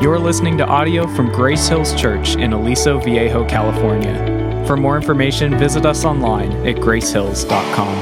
You're 0.00 0.18
listening 0.18 0.56
to 0.56 0.66
audio 0.66 1.06
from 1.06 1.30
Grace 1.30 1.68
Hills 1.68 1.94
Church 1.94 2.34
in 2.36 2.54
Aliso 2.54 2.98
Viejo, 2.98 3.46
California. 3.46 4.64
For 4.66 4.74
more 4.74 4.96
information, 4.96 5.58
visit 5.58 5.84
us 5.84 6.06
online 6.06 6.52
at 6.66 6.76
gracehills.com. 6.76 7.96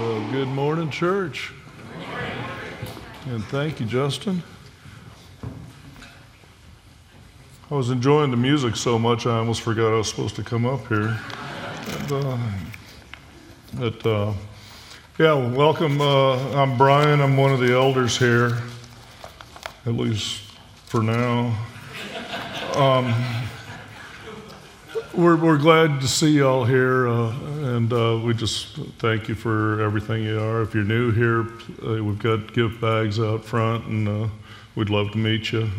Well, 0.00 0.32
good 0.32 0.48
morning, 0.48 0.90
church. 0.90 1.52
And 3.26 3.44
thank 3.44 3.78
you, 3.78 3.86
Justin. 3.86 4.42
I 7.70 7.74
was 7.74 7.90
enjoying 7.90 8.32
the 8.32 8.36
music 8.36 8.74
so 8.74 8.98
much, 8.98 9.26
I 9.26 9.38
almost 9.38 9.60
forgot 9.60 9.92
I 9.92 9.96
was 9.98 10.08
supposed 10.08 10.34
to 10.36 10.42
come 10.42 10.66
up 10.66 10.84
here. 10.88 11.16
Uh, 12.10 12.36
but, 13.74 14.04
uh, 14.04 14.32
yeah, 15.20 15.34
welcome. 15.34 16.00
Uh, 16.00 16.60
I'm 16.60 16.76
Brian. 16.76 17.20
I'm 17.20 17.36
one 17.36 17.52
of 17.52 17.60
the 17.60 17.74
elders 17.74 18.18
here, 18.18 18.58
at 19.86 19.94
least 19.94 20.49
for 20.90 21.04
now. 21.04 21.56
Um, 22.74 23.14
we're, 25.14 25.36
we're 25.36 25.56
glad 25.56 26.00
to 26.00 26.08
see 26.08 26.30
y'all 26.30 26.64
here, 26.64 27.06
uh, 27.06 27.30
and 27.76 27.92
uh, 27.92 28.20
we 28.24 28.34
just 28.34 28.74
thank 28.98 29.28
you 29.28 29.36
for 29.36 29.80
everything 29.82 30.24
you 30.24 30.40
are. 30.40 30.62
If 30.62 30.74
you're 30.74 30.82
new 30.82 31.12
here, 31.12 31.46
uh, 31.88 32.02
we've 32.02 32.18
got 32.18 32.52
gift 32.54 32.80
bags 32.80 33.20
out 33.20 33.44
front, 33.44 33.86
and 33.86 34.08
uh, 34.08 34.28
we'd 34.74 34.90
love 34.90 35.12
to 35.12 35.18
meet 35.18 35.52
you. 35.52 35.70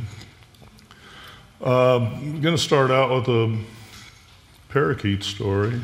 I'm 1.59 2.39
going 2.39 2.55
to 2.55 2.61
start 2.61 2.89
out 2.89 3.09
with 3.09 3.27
a 3.27 3.61
parakeet 4.69 5.25
story. 5.25 5.81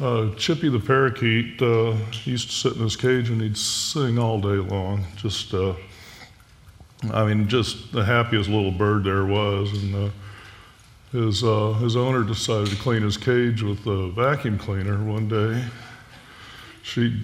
Uh, 0.00 0.34
Chippy 0.36 0.70
the 0.70 0.80
parakeet 0.80 1.60
uh, 1.60 1.94
used 2.24 2.48
to 2.48 2.54
sit 2.54 2.76
in 2.76 2.80
his 2.80 2.96
cage 2.96 3.28
and 3.28 3.42
he'd 3.42 3.58
sing 3.58 4.18
all 4.18 4.40
day 4.40 4.56
long. 4.56 5.04
Just, 5.16 5.52
I 7.12 7.24
mean, 7.24 7.48
just 7.48 7.92
the 7.92 8.04
happiest 8.04 8.48
little 8.48 8.70
bird 8.70 9.04
there 9.04 9.24
was. 9.24 9.72
And 9.72 9.94
uh, 9.94 10.10
his, 11.12 11.42
uh, 11.42 11.72
his 11.80 11.96
owner 11.96 12.22
decided 12.24 12.68
to 12.68 12.76
clean 12.76 13.02
his 13.02 13.16
cage 13.16 13.62
with 13.62 13.86
a 13.86 14.10
vacuum 14.10 14.58
cleaner 14.58 15.02
one 15.02 15.28
day. 15.28 15.64
She 16.82 17.22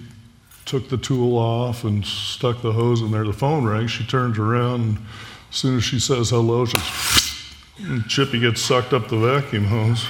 took 0.65 0.89
the 0.89 0.97
tool 0.97 1.37
off 1.37 1.83
and 1.83 2.05
stuck 2.05 2.61
the 2.61 2.73
hose 2.73 3.01
in 3.01 3.11
there. 3.11 3.23
The 3.23 3.33
phone 3.33 3.65
rang. 3.65 3.87
She 3.87 4.03
turns 4.03 4.37
around. 4.37 4.81
And 4.81 4.97
as 5.49 5.55
soon 5.55 5.77
as 5.77 5.83
she 5.83 5.99
says 5.99 6.31
hello, 6.31 6.65
she, 6.65 6.77
Chippy 8.07 8.39
gets 8.39 8.61
sucked 8.61 8.93
up 8.93 9.07
the 9.07 9.17
vacuum 9.17 9.65
hose. 9.65 10.05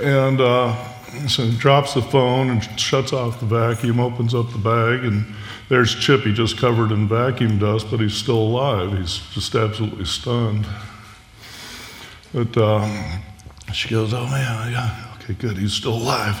And 0.00 0.40
uh, 0.40 0.91
so 1.28 1.44
he 1.44 1.56
drops 1.56 1.94
the 1.94 2.02
phone 2.02 2.50
and 2.50 2.80
shuts 2.80 3.12
off 3.12 3.40
the 3.40 3.46
vacuum, 3.46 4.00
opens 4.00 4.34
up 4.34 4.50
the 4.50 4.58
bag, 4.58 5.04
and 5.04 5.34
there's 5.68 5.94
Chippy 5.94 6.32
just 6.32 6.58
covered 6.58 6.90
in 6.90 7.08
vacuum 7.08 7.58
dust, 7.58 7.90
but 7.90 8.00
he's 8.00 8.14
still 8.14 8.38
alive. 8.38 8.96
He's 8.96 9.18
just 9.32 9.54
absolutely 9.54 10.04
stunned. 10.04 10.66
But 12.32 12.56
uh, 12.56 13.18
she 13.72 13.90
goes, 13.90 14.14
Oh 14.14 14.26
man, 14.26 14.72
yeah, 14.72 15.14
okay, 15.16 15.34
good, 15.34 15.58
he's 15.58 15.72
still 15.72 15.94
alive. 15.94 16.40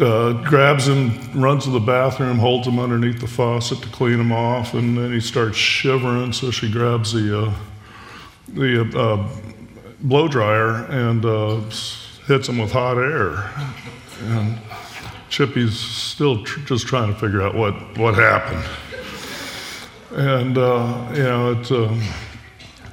Uh, 0.00 0.32
grabs 0.44 0.88
him, 0.88 1.38
runs 1.38 1.64
to 1.64 1.70
the 1.70 1.78
bathroom, 1.78 2.38
holds 2.38 2.66
him 2.66 2.78
underneath 2.78 3.20
the 3.20 3.26
faucet 3.26 3.82
to 3.82 3.88
clean 3.88 4.18
him 4.18 4.32
off, 4.32 4.72
and 4.72 4.96
then 4.96 5.12
he 5.12 5.20
starts 5.20 5.58
shivering. 5.58 6.32
So 6.32 6.50
she 6.50 6.70
grabs 6.72 7.12
the 7.12 7.38
uh, 7.38 7.54
the 8.48 8.98
uh, 8.98 9.28
blow 10.00 10.26
dryer 10.26 10.86
and 10.86 11.24
uh, 11.24 11.60
hits 12.30 12.48
him 12.48 12.58
with 12.58 12.70
hot 12.70 12.96
air. 12.96 13.50
And 14.28 14.56
Chippy's 15.28 15.76
still 15.76 16.44
tr- 16.44 16.60
just 16.60 16.86
trying 16.86 17.12
to 17.12 17.18
figure 17.18 17.42
out 17.42 17.56
what, 17.56 17.74
what 17.98 18.14
happened. 18.14 18.64
And, 20.12 20.56
uh, 20.56 21.08
you 21.12 21.24
know, 21.24 21.50
it, 21.50 21.72
um, 21.72 22.00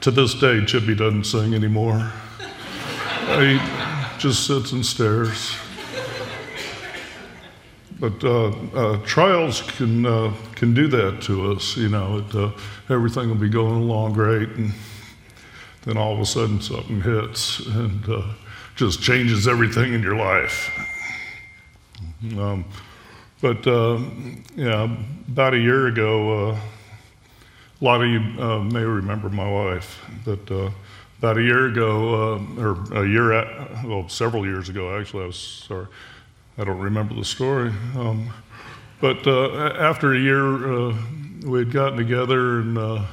to 0.02 0.10
this 0.10 0.34
day, 0.34 0.66
Chippy 0.66 0.96
doesn't 0.96 1.26
sing 1.26 1.54
anymore. 1.54 2.12
he 3.38 3.60
just 4.18 4.48
sits 4.48 4.72
and 4.72 4.84
stares. 4.84 5.56
But 8.00 8.24
uh, 8.24 8.48
uh, 8.74 9.06
trials 9.06 9.62
can, 9.62 10.04
uh, 10.08 10.34
can 10.56 10.74
do 10.74 10.88
that 10.88 11.22
to 11.24 11.52
us, 11.52 11.78
you 11.78 11.90
know. 11.90 12.26
It, 12.28 12.36
uh, 12.36 12.52
everything 12.90 13.30
will 13.30 13.36
be 13.36 13.50
going 13.50 13.84
along 13.84 14.14
great, 14.14 14.50
and 14.50 14.74
then 15.84 15.96
all 15.96 16.14
of 16.14 16.20
a 16.20 16.26
sudden 16.26 16.60
something 16.60 17.02
hits, 17.02 17.60
and 17.68 18.10
uh, 18.10 18.24
just 18.78 19.02
changes 19.02 19.48
everything 19.48 19.94
in 19.94 20.04
your 20.04 20.16
life. 20.16 20.72
Um, 22.38 22.64
but 23.42 23.66
uh, 23.68 24.00
yeah, 24.56 24.96
about 25.28 25.56
a 25.56 25.60
year 25.60 25.88
ago, 25.88 26.52
uh, 26.52 26.60
a 27.82 27.84
lot 27.84 28.02
of 28.02 28.10
you 28.10 28.20
uh, 28.42 28.60
may 28.60 28.84
remember 28.84 29.30
my 29.30 29.50
wife. 29.50 30.00
But 30.24 30.50
uh, 30.52 30.70
about 31.18 31.38
a 31.38 31.42
year 31.42 31.68
ago, 31.68 32.36
uh, 32.36 32.62
or 32.62 33.04
a 33.04 33.08
year, 33.08 33.34
at, 33.34 33.84
well, 33.84 34.08
several 34.10 34.46
years 34.46 34.70
ago, 34.70 34.98
actually, 34.98 35.24
I 35.24 35.28
was 35.28 35.40
sorry, 35.68 35.88
I 36.58 36.64
don't 36.64 36.80
remember 36.80 37.16
the 37.16 37.26
story. 37.26 37.72
Um, 37.96 38.32
but 39.02 39.26
uh, 39.28 39.74
after 39.80 40.14
a 40.14 40.20
year, 40.20 40.94
we 41.46 41.60
had 41.60 41.72
gotten 41.72 41.98
together 41.98 42.60
and. 42.60 43.08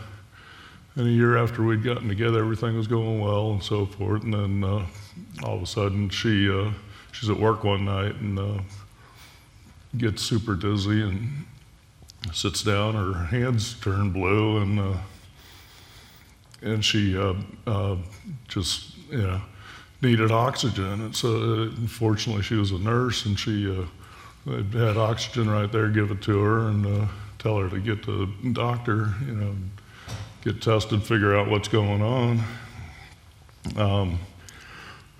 And 0.97 1.09
a 1.09 1.10
year 1.10 1.37
after 1.37 1.65
we'd 1.65 1.82
gotten 1.82 2.09
together, 2.09 2.38
everything 2.38 2.77
was 2.77 2.87
going 2.87 3.21
well 3.21 3.50
and 3.50 3.62
so 3.62 3.84
forth. 3.84 4.22
And 4.22 4.32
then 4.32 4.65
uh, 4.65 4.87
all 5.43 5.56
of 5.56 5.62
a 5.62 5.66
sudden, 5.66 6.09
she 6.09 6.49
uh, 6.49 6.71
she's 7.10 7.28
at 7.28 7.37
work 7.37 7.65
one 7.65 7.84
night 7.84 8.15
and 8.16 8.38
uh, 8.38 8.59
gets 9.97 10.22
super 10.22 10.54
dizzy 10.54 11.03
and 11.03 11.47
sits 12.33 12.62
down. 12.62 12.94
Her 12.94 13.25
hands 13.25 13.75
turn 13.81 14.10
blue, 14.10 14.59
and 14.59 14.78
uh, 14.78 14.97
and 16.62 16.84
she 16.84 17.19
uh, 17.19 17.34
uh, 17.66 17.97
just 18.47 18.97
you 19.10 19.19
know 19.19 19.41
needed 20.00 20.31
oxygen. 20.31 21.03
And 21.03 21.16
so, 21.16 21.62
unfortunately, 21.77 22.43
she 22.44 22.54
was 22.54 22.71
a 22.71 22.78
nurse, 22.78 23.27
and 23.27 23.37
she 23.37 23.65
had 24.47 24.97
oxygen 24.97 25.50
right 25.50 25.71
there. 25.72 25.88
Give 25.88 26.12
it 26.12 26.22
to 26.22 26.38
her 26.38 26.69
and 26.69 27.09
tell 27.41 27.59
her 27.59 27.69
to 27.69 27.81
get 27.81 28.04
to 28.04 28.27
the 28.27 28.50
doctor. 28.50 29.12
You 29.27 29.34
know 29.34 29.56
get 30.44 30.60
tested, 30.60 31.03
figure 31.03 31.34
out 31.34 31.49
what's 31.49 31.69
going 31.69 32.03
on. 32.03 32.41
Um, 33.77 34.19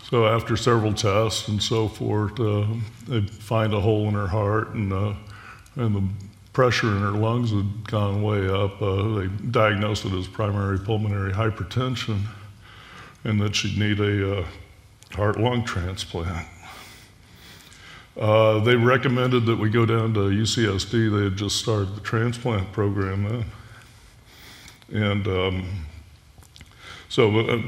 so 0.03 0.27
after 0.27 0.55
several 0.55 0.93
tests 0.93 1.49
and 1.49 1.62
so 1.62 1.89
forth, 1.89 2.39
uh, 2.39 2.67
they 3.09 3.23
find 3.23 3.73
a 3.73 3.81
hole 3.81 4.07
in 4.07 4.15
her 4.15 4.29
heart, 4.29 4.75
and 4.75 4.93
uh, 4.93 5.15
and 5.77 5.97
the 5.97 6.05
pressure 6.53 6.89
in 6.89 7.01
her 7.01 7.13
lungs 7.13 7.51
had 7.51 7.91
gone 7.91 8.23
way 8.23 8.47
up. 8.47 8.81
Uh, 8.83 9.19
they 9.19 9.27
diagnosed 9.51 10.05
it 10.05 10.13
as 10.13 10.29
primary 10.29 10.79
pulmonary 10.79 11.33
hypertension, 11.33 12.21
and 13.25 13.41
that 13.41 13.57
she'd 13.57 13.79
need 13.79 13.99
a 13.99 14.41
uh, 14.41 14.47
heart-lung 15.13 15.65
transplant. 15.65 16.47
Uh, 18.17 18.61
they 18.61 18.77
recommended 18.77 19.47
that 19.47 19.57
we 19.57 19.71
go 19.71 19.87
down 19.87 20.15
to 20.15 20.21
UCSD. 20.21 21.17
They 21.17 21.25
had 21.25 21.37
just 21.37 21.57
started 21.57 21.97
the 21.97 22.01
transplant 22.01 22.71
program 22.73 23.25
then. 23.25 23.45
And 24.93 25.27
um, 25.27 25.87
so 27.09 27.39
uh, 27.39 27.62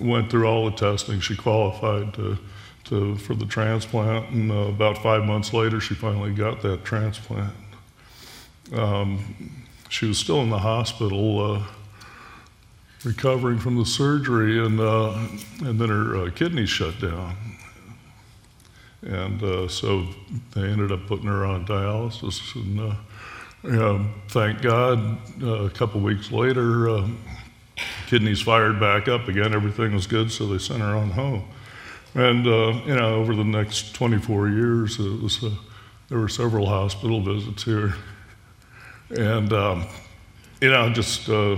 went 0.00 0.30
through 0.30 0.46
all 0.46 0.70
the 0.70 0.76
testing. 0.76 1.20
She 1.20 1.36
qualified 1.36 2.14
to, 2.14 2.38
to, 2.84 3.16
for 3.16 3.34
the 3.34 3.46
transplant, 3.46 4.30
and 4.30 4.50
uh, 4.50 4.54
about 4.54 4.98
five 4.98 5.24
months 5.24 5.52
later, 5.52 5.80
she 5.80 5.94
finally 5.94 6.32
got 6.32 6.62
that 6.62 6.84
transplant. 6.84 7.54
Um, 8.72 9.64
she 9.88 10.06
was 10.06 10.18
still 10.18 10.40
in 10.42 10.50
the 10.50 10.58
hospital 10.58 11.54
uh, 11.56 11.62
recovering 13.04 13.58
from 13.58 13.76
the 13.76 13.86
surgery, 13.86 14.64
and, 14.64 14.78
uh, 14.78 15.12
and 15.60 15.80
then 15.80 15.88
her 15.88 16.16
uh, 16.16 16.30
kidneys 16.30 16.70
shut 16.70 17.00
down. 17.00 17.36
And 19.02 19.42
uh, 19.42 19.68
so 19.68 20.06
they 20.54 20.62
ended 20.62 20.92
up 20.92 21.06
putting 21.06 21.26
her 21.26 21.44
on 21.46 21.66
dialysis. 21.66 22.54
And 22.54 22.94
uh, 23.64 24.02
thank 24.28 24.62
God, 24.62 25.18
uh, 25.42 25.64
a 25.64 25.70
couple 25.70 26.00
weeks 26.00 26.32
later, 26.32 26.88
uh, 26.88 27.08
kidneys 28.06 28.40
fired 28.40 28.80
back 28.80 29.06
up 29.06 29.28
again. 29.28 29.52
Everything 29.52 29.94
was 29.94 30.06
good, 30.06 30.32
so 30.32 30.46
they 30.46 30.58
sent 30.58 30.80
her 30.80 30.96
on 30.96 31.10
home. 31.10 31.44
And 32.14 32.46
uh, 32.46 32.80
you 32.86 32.94
know, 32.94 33.16
over 33.16 33.34
the 33.34 33.44
next 33.44 33.94
24 33.94 34.48
years, 34.48 34.98
was 34.98 35.44
uh, 35.44 35.50
there 36.08 36.18
were 36.18 36.28
several 36.28 36.66
hospital 36.66 37.20
visits 37.20 37.62
here, 37.62 37.94
and 39.10 39.52
um, 39.52 39.86
you 40.62 40.70
know, 40.70 40.90
just 40.90 41.28
uh, 41.28 41.56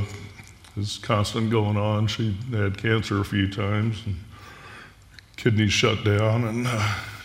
it's 0.77 0.99
constant 0.99 1.51
going 1.51 1.77
on. 1.77 2.09
She 2.09 2.37
had 2.51 2.77
cancer 2.77 3.21
a 3.21 3.25
few 3.25 3.49
times, 3.49 4.03
and 4.05 4.17
kidneys 5.37 5.73
shut 5.73 6.05
down, 6.05 6.45
and 6.45 6.67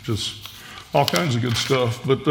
just 0.04 0.50
all 0.94 1.06
kinds 1.06 1.36
of 1.36 1.42
good 1.42 1.58
stuff. 1.58 2.06
But 2.06 2.28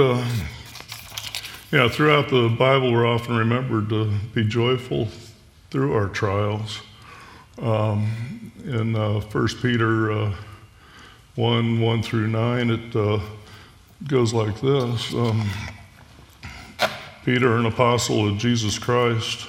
yeah, 1.72 1.88
throughout 1.88 2.28
the 2.28 2.48
Bible, 2.48 2.92
we're 2.92 3.06
often 3.06 3.36
remembered 3.36 3.88
to 3.88 4.12
be 4.32 4.44
joyful 4.44 5.08
through 5.70 5.94
our 5.94 6.08
trials. 6.08 6.80
Um, 7.60 8.52
in 8.64 8.94
uh, 8.94 9.20
1 9.20 9.48
Peter 9.60 10.12
uh, 10.12 10.34
1 11.34 11.80
1 11.80 12.02
through 12.02 12.28
9, 12.28 12.70
it 12.70 12.96
uh, 12.96 13.18
goes 14.06 14.32
like 14.32 14.60
this 14.60 15.12
um, 15.14 15.50
Peter, 17.24 17.56
an 17.56 17.66
apostle 17.66 18.28
of 18.28 18.38
Jesus 18.38 18.78
Christ. 18.78 19.48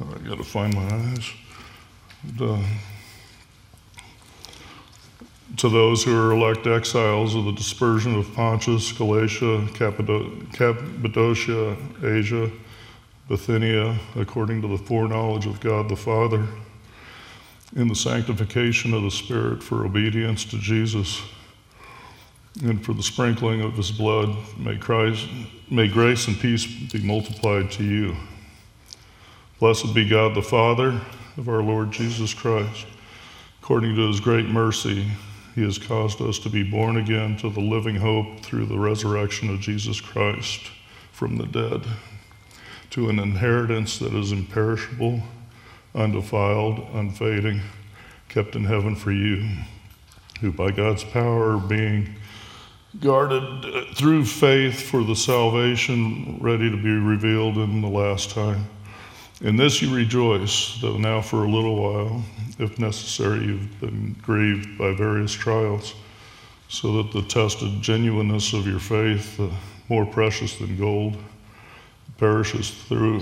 I 0.00 0.18
got 0.26 0.38
to 0.38 0.44
find 0.44 0.74
my 0.74 0.94
eyes. 0.94 1.30
To 5.56 5.68
those 5.68 6.02
who 6.02 6.16
are 6.16 6.32
elect 6.32 6.66
exiles 6.66 7.34
of 7.34 7.44
the 7.44 7.52
dispersion 7.52 8.14
of 8.14 8.32
Pontus, 8.34 8.92
Galatia, 8.92 9.68
Cappadocia, 9.74 11.76
Asia, 12.02 12.50
Bithynia, 13.28 13.98
according 14.16 14.62
to 14.62 14.68
the 14.68 14.78
foreknowledge 14.78 15.46
of 15.46 15.60
God 15.60 15.88
the 15.88 15.96
Father, 15.96 16.46
in 17.76 17.88
the 17.88 17.94
sanctification 17.94 18.94
of 18.94 19.02
the 19.02 19.10
Spirit 19.10 19.62
for 19.62 19.84
obedience 19.84 20.44
to 20.46 20.58
Jesus, 20.58 21.22
and 22.62 22.84
for 22.84 22.92
the 22.92 23.02
sprinkling 23.02 23.62
of 23.62 23.74
his 23.74 23.90
blood, 23.90 24.34
may 24.58 24.76
Christ, 24.76 25.26
may 25.70 25.88
grace 25.88 26.28
and 26.28 26.38
peace 26.38 26.66
be 26.66 27.02
multiplied 27.02 27.70
to 27.72 27.84
you. 27.84 28.16
Blessed 29.58 29.94
be 29.94 30.08
God 30.08 30.34
the 30.34 30.42
Father 30.42 31.00
of 31.36 31.48
our 31.48 31.62
Lord 31.62 31.92
Jesus 31.92 32.34
Christ. 32.34 32.86
According 33.62 33.96
to 33.96 34.08
his 34.08 34.20
great 34.20 34.46
mercy, 34.46 35.06
he 35.54 35.62
has 35.62 35.78
caused 35.78 36.20
us 36.20 36.38
to 36.40 36.48
be 36.48 36.62
born 36.62 36.96
again 36.96 37.36
to 37.38 37.50
the 37.50 37.60
living 37.60 37.96
hope 37.96 38.40
through 38.40 38.66
the 38.66 38.78
resurrection 38.78 39.50
of 39.50 39.60
Jesus 39.60 40.00
Christ 40.00 40.70
from 41.12 41.36
the 41.36 41.46
dead, 41.46 41.86
to 42.90 43.08
an 43.08 43.18
inheritance 43.18 43.98
that 43.98 44.14
is 44.14 44.32
imperishable, 44.32 45.22
undefiled, 45.94 46.78
unfading, 46.94 47.60
kept 48.28 48.56
in 48.56 48.64
heaven 48.64 48.96
for 48.96 49.12
you, 49.12 49.46
who 50.40 50.50
by 50.50 50.70
God's 50.70 51.04
power 51.04 51.56
are 51.56 51.60
being 51.60 52.14
guarded 53.00 53.42
uh, 53.64 53.84
through 53.94 54.24
faith 54.24 54.80
for 54.80 55.04
the 55.04 55.16
salvation 55.16 56.38
ready 56.40 56.70
to 56.70 56.76
be 56.76 56.90
revealed 56.90 57.56
in 57.58 57.80
the 57.80 57.88
last 57.88 58.30
time. 58.30 58.66
In 59.42 59.56
this 59.56 59.82
you 59.82 59.92
rejoice, 59.92 60.78
though 60.80 60.96
now 60.96 61.20
for 61.20 61.42
a 61.42 61.48
little 61.48 61.74
while, 61.74 62.22
if 62.60 62.78
necessary, 62.78 63.44
you've 63.44 63.80
been 63.80 64.14
grieved 64.22 64.78
by 64.78 64.94
various 64.94 65.32
trials, 65.32 65.94
so 66.68 67.02
that 67.02 67.12
the 67.12 67.22
tested 67.22 67.82
genuineness 67.82 68.52
of 68.52 68.68
your 68.68 68.78
faith, 68.78 69.40
uh, 69.40 69.48
more 69.88 70.06
precious 70.06 70.56
than 70.58 70.78
gold, 70.78 71.16
perishes 72.18 72.70
through 72.70 73.20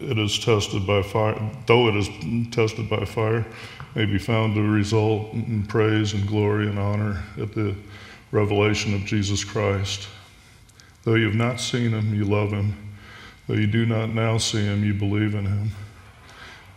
it 0.00 0.16
is 0.16 0.38
tested 0.38 0.86
by 0.86 1.02
fire, 1.02 1.50
though 1.66 1.88
it 1.88 1.96
is 1.96 2.08
tested 2.52 2.88
by 2.88 3.04
fire, 3.04 3.44
may 3.96 4.04
be 4.04 4.18
found 4.18 4.54
to 4.54 4.62
result 4.62 5.32
in 5.32 5.64
praise 5.66 6.14
and 6.14 6.26
glory 6.26 6.68
and 6.68 6.78
honor 6.78 7.20
at 7.40 7.52
the 7.52 7.74
revelation 8.30 8.94
of 8.94 9.04
Jesus 9.04 9.42
Christ. 9.42 10.06
Though 11.02 11.14
you 11.14 11.26
have 11.26 11.34
not 11.34 11.58
seen 11.58 11.90
him, 11.90 12.14
you 12.14 12.24
love 12.24 12.50
him. 12.50 12.91
Though 13.46 13.54
you 13.54 13.66
do 13.66 13.86
not 13.86 14.10
now 14.10 14.38
see 14.38 14.64
him, 14.64 14.84
you 14.84 14.94
believe 14.94 15.34
in 15.34 15.46
him 15.46 15.70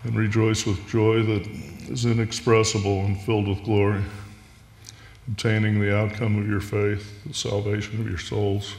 and 0.04 0.16
rejoice 0.16 0.66
with 0.66 0.88
joy 0.88 1.24
that 1.24 1.48
is 1.90 2.06
inexpressible 2.06 3.06
and 3.06 3.20
filled 3.22 3.48
with 3.48 3.64
glory, 3.64 4.04
obtaining 5.28 5.80
the 5.80 5.96
outcome 5.96 6.38
of 6.38 6.48
your 6.48 6.62
faith, 6.62 7.24
the 7.26 7.34
salvation 7.34 8.00
of 8.00 8.08
your 8.08 8.20
souls. 8.20 8.76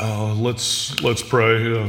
Uh, 0.00 0.34
let's, 0.34 1.00
let's 1.02 1.22
pray. 1.22 1.80
Uh, 1.80 1.88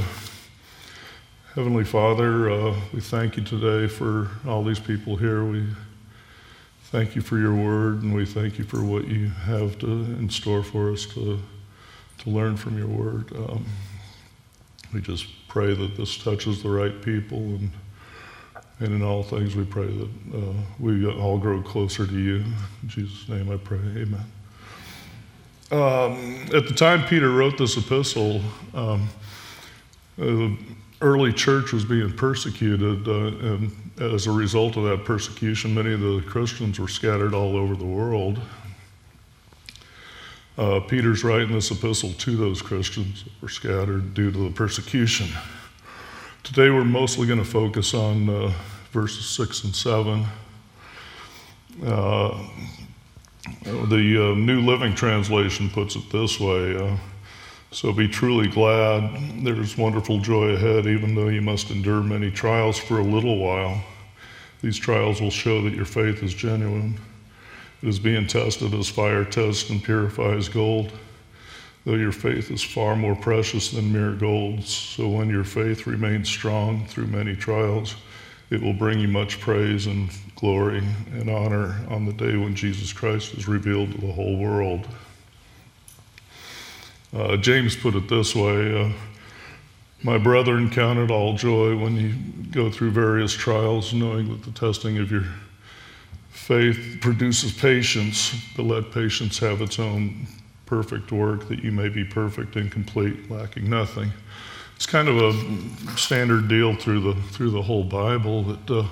Heavenly 1.56 1.84
Father, 1.84 2.50
uh, 2.50 2.80
we 2.94 3.02
thank 3.02 3.36
you 3.36 3.44
today 3.44 3.88
for 3.88 4.30
all 4.48 4.64
these 4.64 4.80
people 4.80 5.16
here. 5.16 5.44
We 5.44 5.66
thank 6.86 7.16
you 7.16 7.22
for 7.22 7.38
your 7.38 7.56
word, 7.56 8.04
and 8.04 8.14
we 8.14 8.26
thank 8.26 8.58
you 8.58 8.64
for 8.64 8.84
what 8.84 9.08
you 9.08 9.30
have 9.30 9.78
to, 9.80 9.88
in 9.88 10.30
store 10.30 10.64
for 10.64 10.92
us 10.92 11.06
to, 11.08 11.40
to 12.20 12.30
learn 12.30 12.58
from 12.58 12.78
your 12.78 12.88
word. 12.88 13.32
Um, 13.36 13.66
we 14.94 15.02
just 15.02 15.28
pray 15.48 15.74
that 15.74 15.96
this 15.96 16.18
touches 16.18 16.64
the 16.64 16.70
right 16.70 17.02
people, 17.02 17.38
and, 17.38 17.72
and 18.80 18.94
in 18.94 19.02
all 19.02 19.24
things 19.24 19.56
we 19.56 19.66
pray 19.66 19.88
that 19.88 20.10
uh, 20.36 20.54
we 20.80 21.06
all 21.08 21.38
grow 21.38 21.62
closer 21.62 22.08
to 22.08 22.20
you. 22.20 22.44
In 22.84 22.90
Jesus' 22.90 23.28
name 23.30 23.52
I 23.52 23.58
pray, 23.58 23.78
amen. 23.78 24.26
Um, 25.72 26.48
at 26.56 26.68
the 26.68 26.74
time 26.76 27.06
Peter 27.06 27.30
wrote 27.30 27.58
this 27.58 27.78
epistle, 27.78 28.42
um, 28.74 29.08
the 30.18 30.58
early 31.02 31.32
church 31.32 31.72
was 31.72 31.86
being 31.86 32.12
persecuted, 32.12 33.08
uh, 33.08 33.54
and 33.54 33.72
as 34.00 34.28
a 34.28 34.32
result 34.32 34.78
of 34.78 34.84
that 34.86 35.06
persecution, 35.06 35.76
many 35.76 35.94
of 35.94 36.00
the 36.00 36.24
Christians 36.28 36.80
were 36.80 36.88
scattered 36.88 37.34
all 37.34 37.56
over 37.56 37.76
the 37.76 37.86
world. 37.86 38.40
Uh, 40.60 40.82
Peter's 40.82 41.24
writing 41.24 41.54
this 41.54 41.72
epistle 41.72 42.12
to 42.12 42.36
those 42.36 42.62
Christians 42.62 43.24
that 43.24 43.32
were 43.42 43.48
scattered 43.48 44.14
due 44.14 44.30
to 44.30 44.38
the 44.38 44.50
persecution. 44.50 45.30
Today 46.44 46.70
we're 46.70 46.84
mostly 46.84 47.26
going 47.26 47.40
to 47.40 47.46
focus 47.46 47.94
on 47.94 48.28
uh, 48.28 48.52
verses 48.92 49.26
6 49.26 49.64
and 49.64 49.74
7. 49.74 50.26
Uh, 51.82 52.46
the 53.64 54.32
uh, 54.32 54.36
New 54.36 54.60
Living 54.60 54.94
Translation 54.94 55.70
puts 55.70 55.96
it 55.96 56.10
this 56.12 56.42
way 56.42 56.76
uh, 56.76 56.98
So 57.72 57.94
be 57.94 58.10
truly 58.10 58.50
glad, 58.50 59.46
there's 59.46 59.78
wonderful 59.78 60.20
joy 60.20 60.50
ahead, 60.50 60.88
even 60.88 61.16
though 61.16 61.30
you 61.30 61.42
must 61.42 61.72
endure 61.72 62.02
many 62.02 62.30
trials 62.30 62.78
for 62.78 63.00
a 63.00 63.04
little 63.04 63.38
while. 63.38 63.82
These 64.62 64.78
trials 64.78 65.22
will 65.22 65.32
show 65.32 65.62
that 65.62 65.74
your 65.74 65.86
faith 65.86 66.22
is 66.22 66.34
genuine. 66.34 67.00
It 67.82 67.88
is 67.88 68.00
being 68.00 68.28
tested 68.28 68.74
as 68.74 68.90
fire 68.90 69.24
tests 69.24 69.70
and 69.70 69.82
purifies 69.82 70.50
gold, 70.50 70.92
though 71.86 71.96
your 71.96 72.12
faith 72.12 72.52
is 72.52 72.62
far 72.62 72.96
more 72.96 73.16
precious 73.16 73.72
than 73.72 73.94
mere 73.94 74.12
gold. 74.12 74.66
So 74.66 75.08
when 75.08 75.30
your 75.30 75.46
faith 75.46 75.88
remains 75.88 76.28
strong 76.28 76.86
through 76.88 77.08
many 77.08 77.36
trials, 77.36 77.96
it 78.50 78.62
will 78.62 78.74
bring 78.74 79.00
you 79.00 79.08
much 79.08 79.40
praise 79.40 79.86
and 79.86 80.10
glory 80.36 80.84
and 81.14 81.30
honor 81.30 81.80
on 81.90 82.06
the 82.06 82.14
day 82.14 82.36
when 82.36 82.56
Jesus 82.56 82.92
Christ 82.92 83.34
is 83.36 83.48
revealed 83.48 83.92
to 83.94 84.02
the 84.02 84.12
whole 84.12 84.38
world. 84.38 84.88
Uh, 87.16 87.38
James 87.38 87.76
put 87.76 87.96
it 87.96 88.08
this 88.10 88.36
way 88.36 88.84
uh, 88.84 88.92
My 90.04 90.18
brethren, 90.18 90.70
count 90.70 91.00
it 91.00 91.12
all 91.12 91.36
joy 91.36 91.78
when 91.78 91.96
you 91.96 92.14
go 92.52 92.70
through 92.70 92.92
various 92.92 93.34
trials, 93.34 93.94
knowing 93.94 94.30
that 94.30 94.44
the 94.44 94.52
testing 94.52 94.98
of 94.98 95.12
your 95.12 95.26
Faith 96.50 96.98
produces 97.00 97.54
patience, 97.54 98.34
but 98.58 98.64
let 98.64 98.92
patience 98.92 99.38
have 99.38 99.62
its 99.62 99.78
own 99.78 100.26
perfect 100.66 101.12
work 101.12 101.48
that 101.48 101.64
you 101.64 101.72
may 101.72 101.90
be 101.90 102.04
perfect 102.04 102.56
and 102.56 102.72
complete, 102.72 103.30
lacking 103.30 103.70
nothing. 103.70 104.12
It's 104.76 104.88
kind 104.88 105.08
of 105.08 105.18
a 105.18 105.96
standard 105.96 106.48
deal 106.48 106.74
through 106.74 107.02
the 107.02 107.14
through 107.34 107.52
the 107.52 107.62
whole 107.62 107.84
Bible 107.84 108.42
that 108.46 108.72
uh, 108.72 108.88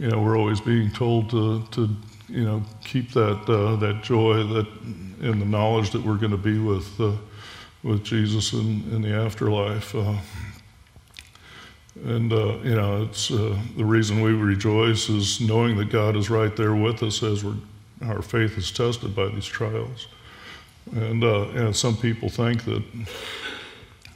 you 0.00 0.08
know 0.08 0.20
we're 0.20 0.36
always 0.36 0.60
being 0.60 0.90
told 0.90 1.30
to 1.30 1.62
to 1.70 1.88
you 2.28 2.44
know 2.44 2.64
keep 2.82 3.12
that 3.12 3.48
uh, 3.48 3.76
that 3.76 4.02
joy 4.02 4.42
that 4.42 4.66
in 5.20 5.38
the 5.38 5.46
knowledge 5.46 5.92
that 5.92 6.02
we're 6.02 6.16
going 6.16 6.32
to 6.32 6.36
be 6.36 6.58
with 6.58 7.00
uh, 7.00 7.12
with 7.84 8.02
Jesus 8.02 8.52
in, 8.52 8.82
in 8.92 9.02
the 9.02 9.14
afterlife. 9.14 9.94
Uh, 12.04 12.08
and, 12.08 12.32
uh, 12.32 12.58
you 12.62 12.74
know, 12.74 13.02
it's 13.02 13.30
uh, 13.30 13.58
the 13.76 13.84
reason 13.84 14.20
we 14.20 14.32
rejoice 14.32 15.08
is 15.08 15.40
knowing 15.40 15.76
that 15.76 15.90
God 15.90 16.16
is 16.16 16.30
right 16.30 16.54
there 16.56 16.74
with 16.74 17.02
us 17.02 17.22
as 17.22 17.44
we're, 17.44 17.54
our 18.02 18.22
faith 18.22 18.56
is 18.58 18.70
tested 18.70 19.14
by 19.14 19.28
these 19.28 19.46
trials. 19.46 20.08
And, 20.94 21.22
uh, 21.22 21.46
know, 21.54 21.72
some 21.72 21.96
people 21.96 22.28
think 22.28 22.64
that 22.64 22.82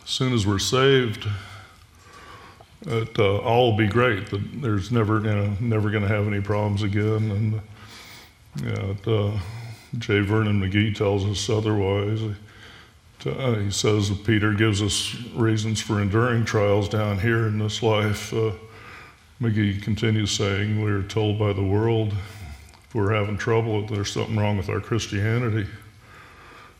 as 0.05 0.11
soon 0.11 0.33
as 0.33 0.47
we're 0.47 0.59
saved, 0.59 1.29
that 2.83 3.19
uh, 3.19 3.39
all 3.39 3.71
will 3.71 3.79
be 3.79 3.87
great, 3.87 4.31
that 4.31 4.61
there's 4.61 4.91
never, 4.91 5.19
you 5.19 5.35
know, 5.35 5.57
never 5.61 5.91
going 5.91 6.03
to 6.03 6.09
have 6.09 6.27
any 6.27 6.41
problems 6.41 6.83
again. 6.83 7.31
And, 7.31 7.61
you 8.65 8.73
know, 8.73 8.97
uh, 9.07 9.41
J. 9.99 10.21
Vernon 10.21 10.61
McGee 10.61 10.95
tells 10.95 11.25
us 11.25 11.49
otherwise. 11.49 12.21
Uh, 13.25 13.55
he 13.55 13.71
says 13.71 14.09
that 14.09 14.25
Peter 14.25 14.52
gives 14.52 14.83
us 14.83 15.14
reasons 15.35 15.81
for 15.81 16.00
enduring 16.00 16.45
trials 16.45 16.88
down 16.88 17.19
here 17.19 17.47
in 17.47 17.59
this 17.59 17.83
life. 17.83 18.33
Uh, 18.33 18.52
McGee 19.41 19.81
continues 19.83 20.31
saying, 20.31 20.83
We're 20.83 21.02
told 21.02 21.38
by 21.38 21.52
the 21.52 21.62
world 21.62 22.12
if 22.12 22.95
we're 22.95 23.14
having 23.14 23.38
trouble, 23.38 23.81
that 23.81 23.95
there's 23.95 24.12
something 24.12 24.37
wrong 24.37 24.57
with 24.57 24.69
our 24.69 24.81
Christianity. 24.81 25.67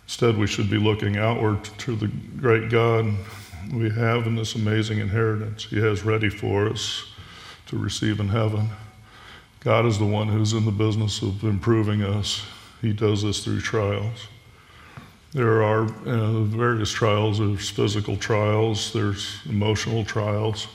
Instead, 0.05 0.37
we 0.37 0.47
should 0.47 0.69
be 0.69 0.79
looking 0.79 1.17
outward 1.17 1.65
to 1.79 1.97
the 1.97 2.09
great 2.37 2.71
God 2.71 3.15
we 3.73 3.89
have 3.91 4.27
in 4.27 4.35
this 4.35 4.55
amazing 4.55 4.99
inheritance 4.99 5.65
He 5.65 5.81
has 5.81 6.05
ready 6.05 6.29
for 6.29 6.69
us 6.69 7.05
to 7.67 7.79
receive 7.79 8.21
in 8.21 8.29
heaven. 8.29 8.69
God 9.61 9.87
is 9.87 9.99
the 9.99 10.05
one 10.05 10.29
who's 10.29 10.53
in 10.53 10.65
the 10.65 10.73
business 10.73 11.23
of 11.23 11.45
improving 11.45 12.03
us, 12.03 12.45
He 12.81 12.93
does 12.93 13.23
this 13.23 13.45
through 13.45 13.61
trials. 13.61 14.27
There 15.33 15.63
are 15.63 15.85
uh, 16.07 16.43
various 16.43 16.91
trials. 16.91 17.39
There's 17.39 17.71
physical 17.71 18.17
trials, 18.17 18.93
there's 18.93 19.41
emotional 19.49 20.05
trials, 20.05 20.67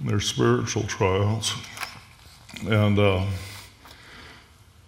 there's 0.00 0.26
spiritual 0.28 0.82
trials. 0.84 1.54
And, 2.68 2.98
uh, 2.98 3.24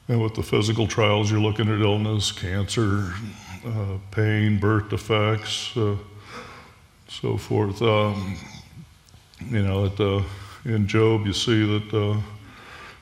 and 0.09 0.21
with 0.21 0.35
the 0.35 0.43
physical 0.43 0.89
trials, 0.89 1.31
you're 1.31 1.41
looking 1.41 1.69
at 1.69 1.81
illness, 1.81 2.33
cancer, 2.33 3.13
uh, 3.65 3.99
pain, 4.11 4.59
birth 4.59 4.89
defects, 4.89 5.77
uh, 5.77 5.97
so 7.09 7.37
forth. 7.37 7.81
Um, 7.83 8.37
You 9.51 9.63
know, 9.63 9.87
uh, 9.87 10.23
in 10.65 10.87
Job 10.87 11.27
you 11.27 11.33
see 11.33 11.65
that 11.65 11.95
uh, 11.95 12.21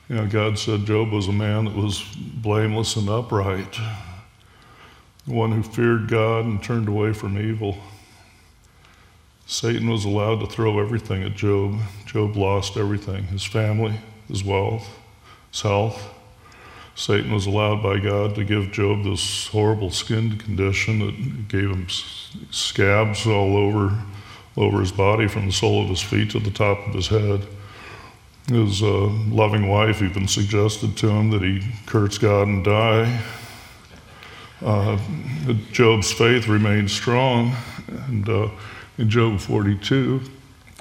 you 0.07 0.15
know 0.15 0.25
God 0.25 0.57
said 0.57 0.85
Job 0.85 1.11
was 1.11 1.27
a 1.27 1.33
man 1.33 1.65
that 1.65 1.75
was 1.75 2.01
blameless 2.15 2.95
and 2.95 3.09
upright, 3.09 3.77
one 5.29 5.51
who 5.51 5.63
feared 5.63 6.07
God 6.07 6.45
and 6.45 6.61
turned 6.61 6.87
away 6.87 7.13
from 7.13 7.37
evil. 7.37 7.77
Satan 9.45 9.89
was 9.89 10.05
allowed 10.05 10.39
to 10.41 10.47
throw 10.47 10.79
everything 10.79 11.23
at 11.23 11.35
Job. 11.35 11.79
Job 12.05 12.35
lost 12.35 12.77
everything 12.77 13.23
his 13.25 13.43
family, 13.43 13.99
his 14.27 14.43
wealth, 14.43 14.87
his 15.51 15.61
health. 15.61 16.13
Satan 16.95 17.33
was 17.33 17.45
allowed 17.45 17.81
by 17.81 17.97
God 17.97 18.35
to 18.35 18.43
give 18.43 18.71
Job 18.71 19.03
this 19.03 19.47
horrible 19.47 19.89
skin 19.89 20.37
condition 20.37 20.99
that 20.99 21.47
gave 21.47 21.69
him 21.69 21.87
scabs 22.51 23.25
all 23.25 23.55
over, 23.55 23.97
over 24.57 24.81
his 24.81 24.91
body 24.91 25.27
from 25.27 25.45
the 25.45 25.51
sole 25.51 25.81
of 25.81 25.89
his 25.89 26.01
feet 26.01 26.31
to 26.31 26.39
the 26.39 26.51
top 26.51 26.87
of 26.87 26.93
his 26.93 27.07
head. 27.07 27.47
His 28.47 28.83
uh, 28.83 29.07
loving 29.29 29.67
wife 29.67 30.01
even 30.01 30.27
suggested 30.27 30.97
to 30.97 31.09
him 31.09 31.29
that 31.31 31.41
he 31.41 31.61
curse 31.85 32.17
God 32.17 32.47
and 32.47 32.65
die. 32.65 33.21
Uh, 34.61 34.97
Job's 35.71 36.11
faith 36.11 36.49
remained 36.49 36.91
strong, 36.91 37.55
and 37.87 38.27
uh, 38.27 38.49
in 38.97 39.09
Job 39.09 39.39
42, 39.39 40.21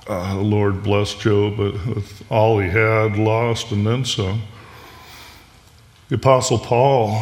uh, 0.09 0.35
the 0.35 0.41
Lord 0.41 0.83
blessed 0.83 1.21
Job 1.21 1.59
with 1.59 2.25
all 2.29 2.59
he 2.59 2.69
had, 2.69 3.17
lost, 3.17 3.71
and 3.71 3.87
then 3.87 4.05
some. 4.05 4.43
The 6.09 6.17
Apostle 6.17 6.59
Paul, 6.59 7.13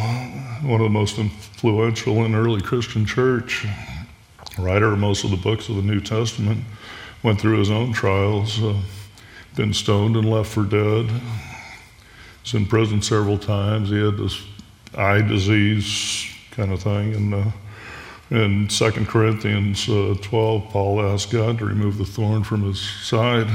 one 0.63 0.81
of 0.81 0.85
the 0.85 0.89
most 0.89 1.19
influential 1.19 2.25
in 2.25 2.33
early 2.33 2.61
Christian 2.61 3.05
church, 3.05 3.67
writer 4.57 4.93
of 4.93 4.99
most 4.99 5.23
of 5.23 5.29
the 5.29 5.37
books 5.37 5.69
of 5.69 5.75
the 5.75 5.83
New 5.83 5.99
Testament, 5.99 6.63
went 7.21 7.39
through 7.39 7.59
his 7.59 7.69
own 7.69 7.93
trials, 7.93 8.63
uh, 8.63 8.79
been 9.55 9.73
stoned 9.73 10.15
and 10.15 10.27
left 10.27 10.49
for 10.49 10.63
dead. 10.63 11.11
Was 12.41 12.53
in 12.53 12.65
prison 12.65 13.03
several 13.03 13.37
times. 13.37 13.89
He 13.89 14.03
had 14.03 14.17
this 14.17 14.41
eye 14.95 15.21
disease 15.21 16.33
kind 16.57 16.73
of 16.73 16.81
thing, 16.81 17.13
and 17.13 17.33
uh, 17.35 17.51
in 18.31 18.67
2 18.67 18.91
Corinthians 19.05 19.87
uh, 19.87 20.15
12, 20.21 20.69
Paul 20.71 21.01
asked 21.01 21.31
God 21.31 21.59
to 21.59 21.65
remove 21.65 21.99
the 21.99 22.05
thorn 22.05 22.43
from 22.43 22.63
his 22.63 22.81
side. 22.81 23.47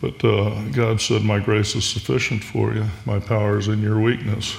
But 0.00 0.24
uh, 0.24 0.62
God 0.72 1.02
said, 1.02 1.22
My 1.22 1.38
grace 1.38 1.76
is 1.76 1.84
sufficient 1.84 2.42
for 2.42 2.72
you. 2.72 2.86
My 3.04 3.20
power 3.20 3.58
is 3.58 3.68
in 3.68 3.82
your 3.82 4.00
weakness. 4.00 4.56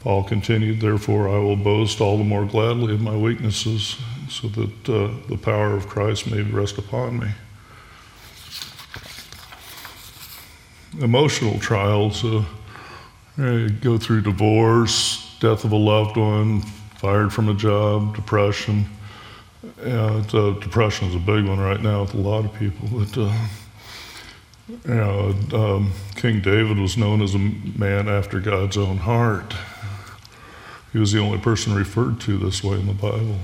Paul 0.00 0.24
continued, 0.24 0.80
Therefore, 0.80 1.28
I 1.28 1.38
will 1.38 1.54
boast 1.54 2.00
all 2.00 2.16
the 2.16 2.24
more 2.24 2.46
gladly 2.46 2.94
of 2.94 3.02
my 3.02 3.16
weaknesses, 3.16 3.98
so 4.30 4.48
that 4.48 4.88
uh, 4.88 5.28
the 5.28 5.36
power 5.36 5.74
of 5.74 5.86
Christ 5.86 6.30
may 6.30 6.40
rest 6.40 6.78
upon 6.78 7.20
me. 7.20 7.28
Emotional 10.98 11.58
trials 11.60 12.24
uh, 12.24 12.42
go 13.36 13.98
through 13.98 14.22
divorce, 14.22 15.29
death 15.40 15.64
of 15.64 15.72
a 15.72 15.76
loved 15.76 16.18
one, 16.18 16.60
fired 16.96 17.32
from 17.32 17.48
a 17.48 17.54
job, 17.54 18.14
depression. 18.14 18.84
Uh, 19.82 20.20
depression 20.20 21.08
is 21.08 21.14
a 21.14 21.18
big 21.18 21.46
one 21.46 21.58
right 21.58 21.80
now 21.82 22.02
with 22.02 22.14
a 22.14 22.18
lot 22.18 22.44
of 22.44 22.54
people. 22.54 22.88
But, 22.92 23.18
uh, 23.18 23.48
you 24.68 24.94
know, 24.94 25.34
um, 25.52 25.92
King 26.14 26.40
David 26.40 26.78
was 26.78 26.96
known 26.96 27.22
as 27.22 27.34
a 27.34 27.38
man 27.38 28.08
after 28.08 28.38
God's 28.38 28.76
own 28.76 28.98
heart. 28.98 29.54
He 30.92 30.98
was 30.98 31.12
the 31.12 31.20
only 31.20 31.38
person 31.38 31.74
referred 31.74 32.20
to 32.22 32.36
this 32.36 32.62
way 32.62 32.78
in 32.78 32.86
the 32.86 32.92
Bible. 32.92 33.38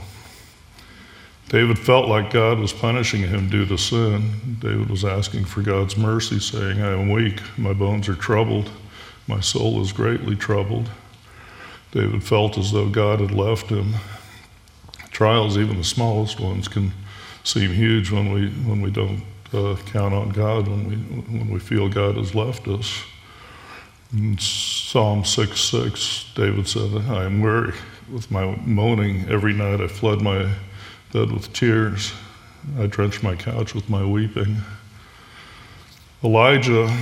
David 1.49 1.79
felt 1.79 2.09
like 2.09 2.31
God 2.31 2.59
was 2.59 2.73
punishing 2.73 3.23
him 3.23 3.49
due 3.49 3.65
to 3.67 3.79
sin. 3.79 4.59
David 4.59 4.91
was 4.91 5.05
asking 5.05 5.45
for 5.45 5.63
God's 5.63 5.97
mercy, 5.97 6.41
saying, 6.41 6.83
I 6.83 6.93
am 6.93 7.09
weak, 7.09 7.41
my 7.57 7.73
bones 7.73 8.09
are 8.09 8.17
troubled, 8.17 8.71
my 9.29 9.41
soul 9.41 9.81
is 9.81 9.93
greatly 9.93 10.35
troubled. 10.37 10.91
David 11.97 12.23
felt 12.23 12.59
as 12.59 12.73
though 12.73 12.91
God 12.91 13.21
had 13.21 13.31
left 13.31 13.71
him. 13.71 13.95
Trials, 15.11 15.57
even 15.57 15.79
the 15.79 15.85
smallest 15.85 16.39
ones, 16.39 16.69
can 16.69 16.93
seem 17.43 17.71
huge 17.71 18.11
when 18.11 18.31
we, 18.33 18.51
when 18.51 18.83
we 18.83 18.91
don't 18.91 19.23
uh, 19.55 19.77
count 19.87 20.13
on 20.13 20.29
God, 20.29 20.69
when 20.69 20.91
we, 20.91 20.97
when 21.39 21.49
we 21.49 21.59
feel 21.59 21.89
God 21.89 22.17
has 22.17 22.35
left 22.35 22.69
us. 22.69 23.03
In 24.13 24.37
Psalm 24.37 25.25
6 25.25 25.59
6, 25.59 26.33
David 26.35 26.69
said, 26.69 26.95
I 27.09 27.25
am 27.25 27.41
weary 27.41 27.73
with 28.13 28.31
my 28.31 28.45
moaning. 28.67 29.27
Every 29.31 29.55
night 29.55 29.81
I 29.81 29.89
flood 29.89 30.21
my 30.21 30.53
bed 31.15 31.33
with 31.33 31.51
tears. 31.55 32.13
I 32.79 32.89
drench 32.89 33.23
my 33.23 33.37
couch 33.37 33.75
with 33.75 33.89
my 33.89 34.05
weeping. 34.05 34.59
Elijah 36.23 36.95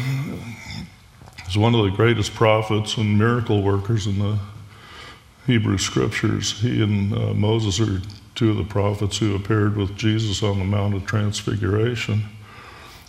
is 1.48 1.58
one 1.58 1.74
of 1.74 1.82
the 1.82 1.90
greatest 1.96 2.32
prophets 2.32 2.96
and 2.96 3.18
miracle 3.18 3.60
workers 3.60 4.06
in 4.06 4.20
the 4.20 4.38
Hebrew 5.46 5.78
scriptures. 5.78 6.60
He 6.60 6.82
and 6.82 7.12
uh, 7.12 7.34
Moses 7.34 7.80
are 7.80 8.00
two 8.34 8.50
of 8.50 8.56
the 8.56 8.64
prophets 8.64 9.18
who 9.18 9.34
appeared 9.34 9.76
with 9.76 9.96
Jesus 9.96 10.42
on 10.42 10.58
the 10.58 10.64
Mount 10.64 10.94
of 10.94 11.06
Transfiguration. 11.06 12.24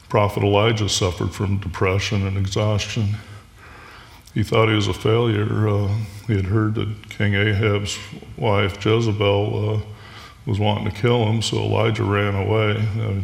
Prophet 0.09 0.43
Elijah 0.43 0.89
suffered 0.89 1.33
from 1.33 1.57
depression 1.57 2.27
and 2.27 2.37
exhaustion. 2.37 3.15
He 4.33 4.43
thought 4.43 4.67
he 4.67 4.75
was 4.75 4.87
a 4.87 4.93
failure. 4.93 5.67
Uh, 5.67 5.87
he 6.27 6.35
had 6.35 6.45
heard 6.45 6.75
that 6.75 7.09
King 7.09 7.33
Ahab's 7.35 7.97
wife, 8.37 8.85
Jezebel, 8.85 9.69
uh, 9.69 9.81
was 10.45 10.59
wanting 10.59 10.91
to 10.91 11.01
kill 11.01 11.25
him, 11.25 11.41
so 11.41 11.57
Elijah 11.57 12.03
ran 12.03 12.35
away. 12.35 12.85
Uh, 12.99 13.21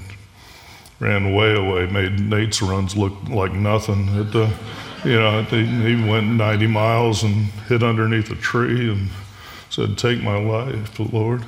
ran 1.02 1.34
way 1.34 1.56
away, 1.56 1.88
made 1.88 2.20
Nate's 2.20 2.62
runs 2.62 2.96
look 2.96 3.14
like 3.28 3.52
nothing. 3.52 4.08
It, 4.10 4.36
uh, 4.36 4.52
you 5.04 5.20
know, 5.20 5.42
he 5.44 6.10
went 6.10 6.28
90 6.28 6.68
miles 6.68 7.24
and 7.24 7.46
hid 7.68 7.84
underneath 7.84 8.30
a 8.32 8.36
tree 8.36 8.90
and 8.90 9.10
said, 9.70 9.98
Take 9.98 10.22
my 10.22 10.38
life, 10.38 11.00
Lord. 11.00 11.44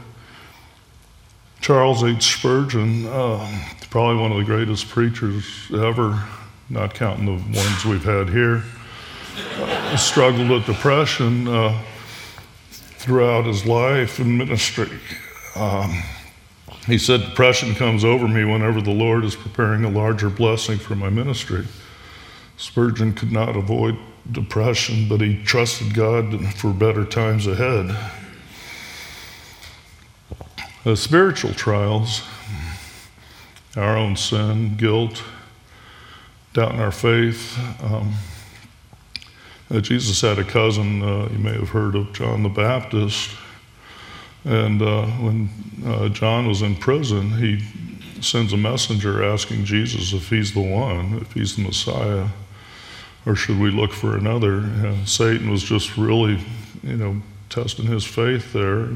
Charles 1.62 2.04
H. 2.04 2.24
Spurgeon, 2.24 3.06
uh, 3.06 3.66
probably 3.90 4.22
one 4.22 4.32
of 4.32 4.38
the 4.38 4.44
greatest 4.44 4.90
preachers 4.90 5.46
ever, 5.74 6.22
not 6.70 6.94
counting 6.94 7.26
the 7.26 7.58
ones 7.58 7.86
we've 7.86 8.04
had 8.04 8.30
here, 8.30 8.64
uh, 9.62 9.96
struggled 9.96 10.50
with 10.50 10.66
depression 10.66 11.48
uh, 11.48 11.82
throughout 12.70 13.46
his 13.46 13.66
life 13.66 14.20
and 14.20 14.38
ministry. 14.38 15.00
Um, 15.56 16.04
he 16.86 16.98
said, 16.98 17.22
Depression 17.22 17.76
comes 17.76 18.04
over 18.04 18.28
me 18.28 18.44
whenever 18.44 18.82
the 18.82 18.92
Lord 18.92 19.24
is 19.24 19.36
preparing 19.36 19.86
a 19.86 19.90
larger 19.90 20.30
blessing 20.30 20.78
for 20.78 20.96
my 20.96 21.10
ministry. 21.10 21.66
Spurgeon 22.64 23.14
could 23.14 23.34
not 23.34 23.58
avoid 23.58 23.98
depression, 24.32 25.10
but 25.10 25.20
he 25.20 25.44
trusted 25.44 25.94
God 25.94 26.56
for 26.56 26.72
better 26.72 27.04
times 27.04 27.46
ahead. 27.46 27.94
Spiritual 30.96 31.54
trials, 31.54 32.22
our 33.76 33.98
own 33.98 34.16
sin, 34.16 34.78
guilt, 34.78 35.22
doubt 36.54 36.76
in 36.76 36.80
our 36.80 36.94
faith. 36.94 37.60
Um, 37.84 38.14
uh, 39.70 39.82
Jesus 39.82 40.22
had 40.22 40.40
a 40.40 40.46
cousin, 40.46 41.04
uh, 41.04 41.28
you 41.34 41.40
may 41.40 41.54
have 41.54 41.70
heard 41.70 41.96
of 41.96 42.14
John 42.14 42.44
the 42.44 42.50
Baptist. 42.50 43.32
And 44.46 44.82
uh, 44.82 45.06
when 45.08 45.50
uh, 45.86 46.08
John 46.08 46.48
was 46.48 46.62
in 46.62 46.78
prison, 46.78 47.32
he 47.32 47.62
sends 48.22 48.54
a 48.54 48.58
messenger 48.58 49.22
asking 49.22 49.66
Jesus 49.66 50.14
if 50.14 50.30
he's 50.30 50.54
the 50.54 50.62
one, 50.62 51.18
if 51.18 51.34
he's 51.34 51.58
the 51.58 51.64
Messiah 51.64 52.28
or 53.26 53.36
should 53.36 53.60
we 53.60 53.72
look 53.72 53.92
for 53.92 54.18
another? 54.18 54.62
Know, 54.62 54.98
Satan 55.06 55.50
was 55.50 55.64
just 55.64 55.98
really, 55.98 56.40
you 56.84 56.98
know, 56.98 57.22
testing 57.50 57.86
his 57.86 58.04
faith 58.04 58.52
there. 58.54 58.90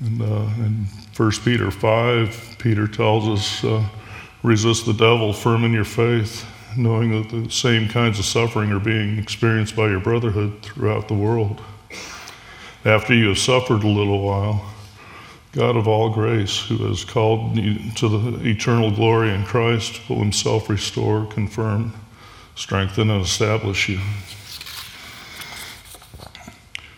And 0.00 0.20
uh, 0.20 0.50
in 0.58 0.86
1 1.16 1.30
Peter 1.44 1.70
5, 1.70 2.56
Peter 2.58 2.86
tells 2.86 3.28
us, 3.28 3.64
uh, 3.64 3.84
resist 4.42 4.86
the 4.86 4.92
devil, 4.92 5.32
firm 5.32 5.64
in 5.64 5.72
your 5.72 5.84
faith, 5.84 6.44
knowing 6.76 7.10
that 7.10 7.30
the 7.30 7.50
same 7.50 7.88
kinds 7.88 8.18
of 8.18 8.24
suffering 8.24 8.72
are 8.72 8.80
being 8.80 9.18
experienced 9.18 9.76
by 9.76 9.88
your 9.88 10.00
brotherhood 10.00 10.60
throughout 10.62 11.08
the 11.08 11.14
world. 11.14 11.62
After 12.84 13.14
you 13.14 13.28
have 13.28 13.38
suffered 13.38 13.82
a 13.84 13.88
little 13.88 14.22
while, 14.22 14.70
God 15.52 15.76
of 15.76 15.86
all 15.86 16.10
grace, 16.10 16.58
who 16.58 16.76
has 16.88 17.04
called 17.04 17.56
you 17.56 17.92
to 17.92 18.08
the 18.08 18.46
eternal 18.46 18.90
glory 18.90 19.30
in 19.30 19.44
Christ, 19.44 20.00
will 20.08 20.18
himself 20.18 20.68
restore, 20.68 21.26
confirm, 21.26 21.94
strengthen 22.54 23.10
and 23.10 23.22
establish 23.22 23.88
you. 23.88 24.00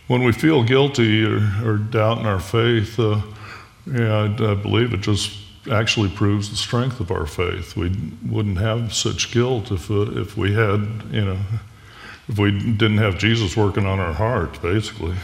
When 0.07 0.23
we 0.23 0.33
feel 0.33 0.63
guilty 0.63 1.25
or, 1.25 1.41
or 1.65 1.79
doubt 1.79 2.19
in 2.19 2.27
our 2.27 2.41
faith, 2.41 2.99
uh, 2.99 3.23
yeah, 3.87 4.37
I, 4.39 4.53
I 4.53 4.55
believe 4.55 4.93
it 4.93 5.01
just 5.01 5.37
actually 5.71 6.09
proves 6.11 6.51
the 6.51 6.57
strength 6.57 7.01
of 7.01 7.11
our 7.11 7.27
faith. 7.27 7.77
We 7.77 7.93
wouldn't 8.25 8.59
have 8.59 8.95
such 8.95 9.33
guilt 9.33 9.73
if, 9.73 9.91
uh, 9.91 10.21
if 10.21 10.37
we 10.37 10.53
had, 10.53 10.81
you 11.11 11.25
know, 11.25 11.39
if 12.29 12.39
we 12.39 12.53
didn't 12.53 12.99
have 12.99 13.19
Jesus 13.19 13.57
working 13.57 13.87
on 13.87 13.99
our 13.99 14.13
hearts, 14.13 14.59
basically. 14.59 15.17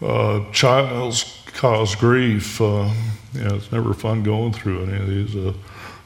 Uh, 0.00 0.44
trials 0.52 1.42
cause 1.54 1.94
grief. 1.94 2.60
Uh, 2.60 2.92
know, 3.34 3.54
it's 3.54 3.72
never 3.72 3.94
fun 3.94 4.22
going 4.22 4.52
through 4.52 4.84
any 4.84 4.96
of 4.96 5.06
these. 5.06 5.36
Uh, 5.36 5.52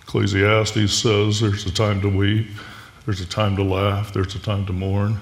Ecclesiastes 0.03 0.93
says 0.93 1.41
there's 1.41 1.67
a 1.67 1.73
time 1.73 2.01
to 2.01 2.09
weep, 2.09 2.47
there's 3.07 3.21
a 3.21 3.27
time 3.27 3.57
to 3.57 3.63
laugh, 3.63 4.13
there's 4.13 4.35
a 4.35 4.39
time 4.41 4.67
to 4.67 4.73
mourn, 4.73 5.21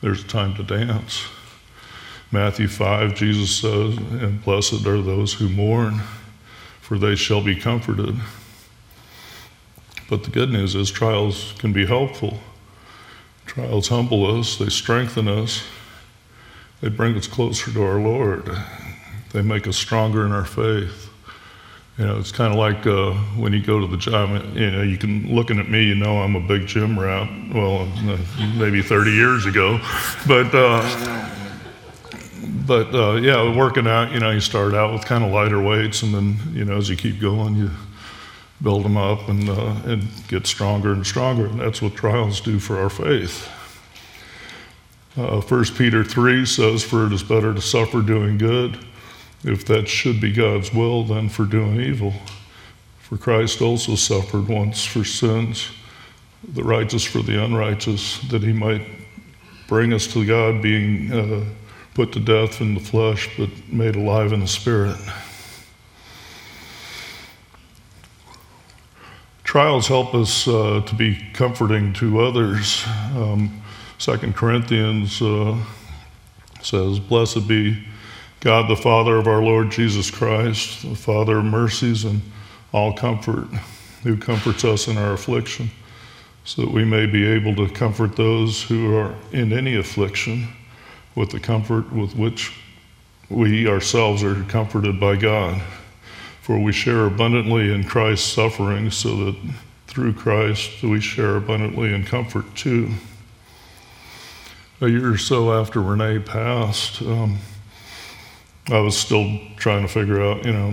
there's 0.00 0.24
a 0.24 0.26
time 0.26 0.54
to 0.54 0.62
dance. 0.62 1.26
Matthew 2.32 2.68
5, 2.68 3.14
Jesus 3.14 3.54
says, 3.54 3.96
And 3.96 4.42
blessed 4.42 4.86
are 4.86 5.00
those 5.00 5.34
who 5.34 5.48
mourn, 5.48 6.00
for 6.80 6.98
they 6.98 7.14
shall 7.14 7.42
be 7.42 7.54
comforted. 7.54 8.16
But 10.08 10.24
the 10.24 10.30
good 10.30 10.50
news 10.50 10.74
is, 10.74 10.90
trials 10.90 11.54
can 11.58 11.72
be 11.72 11.86
helpful. 11.86 12.38
Trials 13.44 13.88
humble 13.88 14.38
us, 14.38 14.56
they 14.56 14.68
strengthen 14.68 15.28
us, 15.28 15.62
they 16.80 16.88
bring 16.88 17.16
us 17.16 17.26
closer 17.26 17.70
to 17.72 17.82
our 17.82 18.00
Lord, 18.00 18.50
they 19.32 19.42
make 19.42 19.66
us 19.66 19.76
stronger 19.76 20.24
in 20.24 20.32
our 20.32 20.44
faith. 20.44 21.07
You 21.98 22.06
know, 22.06 22.18
it's 22.18 22.30
kind 22.30 22.52
of 22.52 22.58
like 22.58 22.86
uh, 22.86 23.12
when 23.36 23.52
you 23.52 23.60
go 23.60 23.80
to 23.80 23.86
the 23.88 23.96
gym. 23.96 24.56
You 24.56 24.70
know, 24.70 24.82
you 24.82 24.96
can 24.96 25.34
looking 25.34 25.58
at 25.58 25.68
me, 25.68 25.82
you 25.82 25.96
know, 25.96 26.18
I'm 26.18 26.36
a 26.36 26.40
big 26.40 26.68
gym 26.68 26.98
rat. 26.98 27.28
Well, 27.52 27.88
uh, 28.08 28.18
maybe 28.56 28.82
30 28.82 29.10
years 29.10 29.46
ago, 29.46 29.80
but 30.28 30.54
uh, 30.54 31.28
but 32.66 32.94
uh, 32.94 33.14
yeah, 33.14 33.56
working 33.56 33.88
out. 33.88 34.12
You 34.12 34.20
know, 34.20 34.30
you 34.30 34.38
start 34.38 34.74
out 34.74 34.92
with 34.92 35.06
kind 35.06 35.24
of 35.24 35.32
lighter 35.32 35.60
weights, 35.60 36.02
and 36.02 36.14
then 36.14 36.36
you 36.52 36.64
know, 36.64 36.76
as 36.76 36.88
you 36.88 36.94
keep 36.94 37.20
going, 37.20 37.56
you 37.56 37.70
build 38.62 38.84
them 38.84 38.96
up 38.96 39.28
and 39.28 39.48
uh, 39.48 39.74
and 39.84 40.06
get 40.28 40.46
stronger 40.46 40.92
and 40.92 41.04
stronger. 41.04 41.46
And 41.46 41.58
that's 41.58 41.82
what 41.82 41.96
trials 41.96 42.40
do 42.40 42.60
for 42.60 42.78
our 42.78 42.90
faith. 42.90 43.50
Uh, 45.16 45.40
First 45.40 45.74
Peter 45.74 46.04
3 46.04 46.46
says, 46.46 46.84
For 46.84 47.06
it 47.06 47.12
is 47.12 47.24
better 47.24 47.52
to 47.52 47.60
suffer 47.60 48.02
doing 48.02 48.38
good 48.38 48.78
if 49.44 49.64
that 49.66 49.88
should 49.88 50.20
be 50.20 50.32
God's 50.32 50.72
will, 50.72 51.04
then 51.04 51.28
for 51.28 51.44
doing 51.44 51.80
evil. 51.80 52.12
For 53.00 53.16
Christ 53.16 53.62
also 53.62 53.94
suffered 53.94 54.48
once 54.48 54.84
for 54.84 55.04
sins, 55.04 55.70
the 56.42 56.62
righteous 56.62 57.04
for 57.04 57.22
the 57.22 57.42
unrighteous, 57.42 58.20
that 58.28 58.42
he 58.42 58.52
might 58.52 58.82
bring 59.66 59.92
us 59.92 60.06
to 60.08 60.26
God, 60.26 60.60
being 60.60 61.12
uh, 61.12 61.44
put 61.94 62.12
to 62.12 62.20
death 62.20 62.60
in 62.60 62.74
the 62.74 62.80
flesh, 62.80 63.30
but 63.38 63.50
made 63.68 63.96
alive 63.96 64.32
in 64.32 64.40
the 64.40 64.46
spirit. 64.46 64.96
Trials 69.44 69.88
help 69.88 70.14
us 70.14 70.46
uh, 70.46 70.82
to 70.84 70.94
be 70.94 71.16
comforting 71.32 71.94
to 71.94 72.20
others. 72.20 72.84
Um, 73.16 73.62
2 73.98 74.18
Corinthians 74.32 75.22
uh, 75.22 75.56
says, 76.60 77.00
Blessed 77.00 77.48
be 77.48 77.82
God 78.40 78.70
the 78.70 78.76
Father 78.76 79.16
of 79.16 79.26
our 79.26 79.42
Lord 79.42 79.70
Jesus 79.70 80.12
Christ, 80.12 80.88
the 80.88 80.94
Father 80.94 81.38
of 81.38 81.44
mercies 81.44 82.04
and 82.04 82.22
all 82.72 82.92
comfort, 82.92 83.48
who 84.04 84.16
comforts 84.16 84.64
us 84.64 84.86
in 84.86 84.96
our 84.96 85.14
affliction, 85.14 85.70
so 86.44 86.62
that 86.62 86.70
we 86.70 86.84
may 86.84 87.06
be 87.06 87.26
able 87.26 87.56
to 87.56 87.68
comfort 87.68 88.14
those 88.14 88.62
who 88.62 88.94
are 88.94 89.16
in 89.32 89.52
any 89.52 89.74
affliction 89.74 90.46
with 91.16 91.30
the 91.30 91.40
comfort 91.40 91.92
with 91.92 92.14
which 92.14 92.52
we 93.28 93.66
ourselves 93.66 94.22
are 94.22 94.44
comforted 94.44 95.00
by 95.00 95.16
God. 95.16 95.60
For 96.40 96.60
we 96.60 96.72
share 96.72 97.06
abundantly 97.06 97.72
in 97.74 97.82
Christ's 97.82 98.32
suffering, 98.32 98.92
so 98.92 99.16
that 99.24 99.36
through 99.88 100.12
Christ 100.12 100.82
we 100.84 101.00
share 101.00 101.36
abundantly 101.36 101.92
in 101.92 102.04
comfort 102.04 102.54
too. 102.54 102.90
A 104.80 104.86
year 104.86 105.12
or 105.12 105.18
so 105.18 105.52
after 105.52 105.82
Renee 105.82 106.20
passed, 106.20 107.02
um, 107.02 107.38
I 108.70 108.80
was 108.80 108.96
still 108.96 109.38
trying 109.56 109.82
to 109.82 109.88
figure 109.88 110.22
out, 110.22 110.44
you 110.44 110.52
know, 110.52 110.72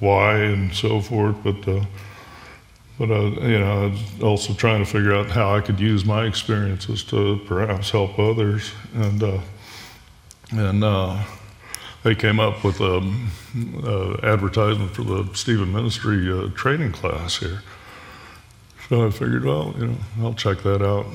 why 0.00 0.36
and 0.36 0.74
so 0.74 1.00
forth, 1.00 1.36
but 1.42 1.66
uh, 1.68 1.84
but 2.98 3.10
uh, 3.10 3.30
you 3.40 3.58
know, 3.58 3.84
I 3.84 3.86
was 3.86 4.22
also 4.22 4.54
trying 4.54 4.84
to 4.84 4.90
figure 4.90 5.14
out 5.14 5.30
how 5.30 5.54
I 5.54 5.60
could 5.60 5.80
use 5.80 6.04
my 6.04 6.24
experiences 6.24 7.02
to 7.04 7.40
perhaps 7.46 7.90
help 7.90 8.18
others, 8.18 8.72
and 8.94 9.22
uh, 9.22 9.40
and 10.50 10.84
uh, 10.84 11.22
they 12.02 12.14
came 12.14 12.40
up 12.40 12.62
with 12.64 12.80
an 12.80 13.28
uh, 13.84 14.16
advertisement 14.22 14.92
for 14.92 15.02
the 15.02 15.28
Stephen 15.34 15.72
Ministry 15.72 16.30
uh, 16.30 16.48
training 16.54 16.92
class 16.92 17.38
here. 17.38 17.62
So 18.88 19.06
I 19.06 19.10
figured, 19.10 19.44
well, 19.44 19.74
you 19.78 19.86
know, 19.88 19.96
I'll 20.20 20.34
check 20.34 20.58
that 20.62 20.80
out 20.80 21.06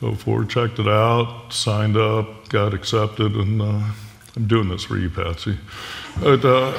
go 0.00 0.14
forward, 0.14 0.48
checked 0.48 0.78
it 0.78 0.88
out, 0.88 1.52
signed 1.52 1.96
up, 1.96 2.48
got 2.48 2.72
accepted, 2.72 3.34
and 3.34 3.60
uh, 3.60 3.82
I'm 4.36 4.46
doing 4.46 4.68
this 4.68 4.84
for 4.84 4.96
you, 4.96 5.10
Patsy. 5.10 5.58
But, 6.20 6.44
uh, 6.44 6.72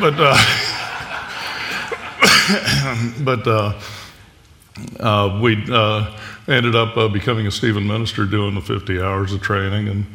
but, 0.00 0.14
uh, 0.16 0.36
but 3.24 3.46
uh, 3.46 3.80
uh, 5.00 5.40
we 5.42 5.64
uh, 5.70 6.18
ended 6.48 6.76
up 6.76 7.12
becoming 7.12 7.46
a 7.46 7.50
Stephen 7.50 7.86
minister 7.86 8.26
doing 8.26 8.54
the 8.54 8.60
50 8.60 9.00
hours 9.00 9.32
of 9.32 9.42
training 9.42 9.88
and 9.88 10.06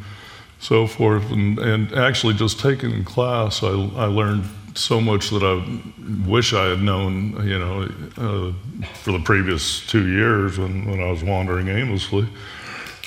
so 0.58 0.86
forth. 0.86 1.30
And, 1.30 1.58
and 1.58 1.92
actually, 1.92 2.34
just 2.34 2.60
taking 2.60 3.04
class, 3.04 3.62
I, 3.62 3.68
I 3.68 4.06
learned 4.06 4.44
so 4.78 5.00
much 5.00 5.30
that 5.30 5.42
I 5.42 6.28
wish 6.28 6.54
I 6.54 6.66
had 6.66 6.80
known, 6.80 7.46
you 7.46 7.58
know, 7.58 7.82
uh, 8.16 8.86
for 9.02 9.12
the 9.12 9.20
previous 9.20 9.84
two 9.86 10.08
years 10.08 10.58
when, 10.58 10.88
when 10.88 11.00
I 11.00 11.10
was 11.10 11.22
wandering 11.24 11.68
aimlessly. 11.68 12.28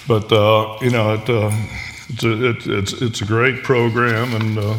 But, 0.07 0.31
uh, 0.31 0.77
you 0.81 0.89
know, 0.89 1.13
it, 1.13 1.29
uh, 1.29 1.51
it's, 2.09 2.23
a, 2.23 2.49
it, 2.49 2.67
it's, 2.67 2.93
it's 3.01 3.21
a 3.21 3.25
great 3.25 3.63
program, 3.63 4.33
and, 4.33 4.57
uh, 4.57 4.77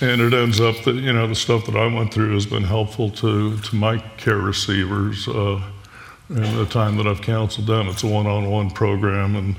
and 0.00 0.20
it 0.20 0.32
ends 0.32 0.60
up 0.60 0.76
that, 0.84 0.94
you 0.94 1.12
know, 1.12 1.26
the 1.26 1.34
stuff 1.34 1.66
that 1.66 1.76
I 1.76 1.86
went 1.86 2.14
through 2.14 2.32
has 2.34 2.46
been 2.46 2.64
helpful 2.64 3.10
to, 3.10 3.58
to 3.58 3.76
my 3.76 3.98
care 4.16 4.38
receivers 4.38 5.28
uh, 5.28 5.60
in 6.30 6.56
the 6.56 6.66
time 6.66 6.96
that 6.96 7.06
I've 7.06 7.22
counseled 7.22 7.66
them. 7.66 7.88
It's 7.88 8.02
a 8.02 8.06
one 8.06 8.26
on 8.26 8.50
one 8.50 8.70
program, 8.70 9.36
and 9.36 9.56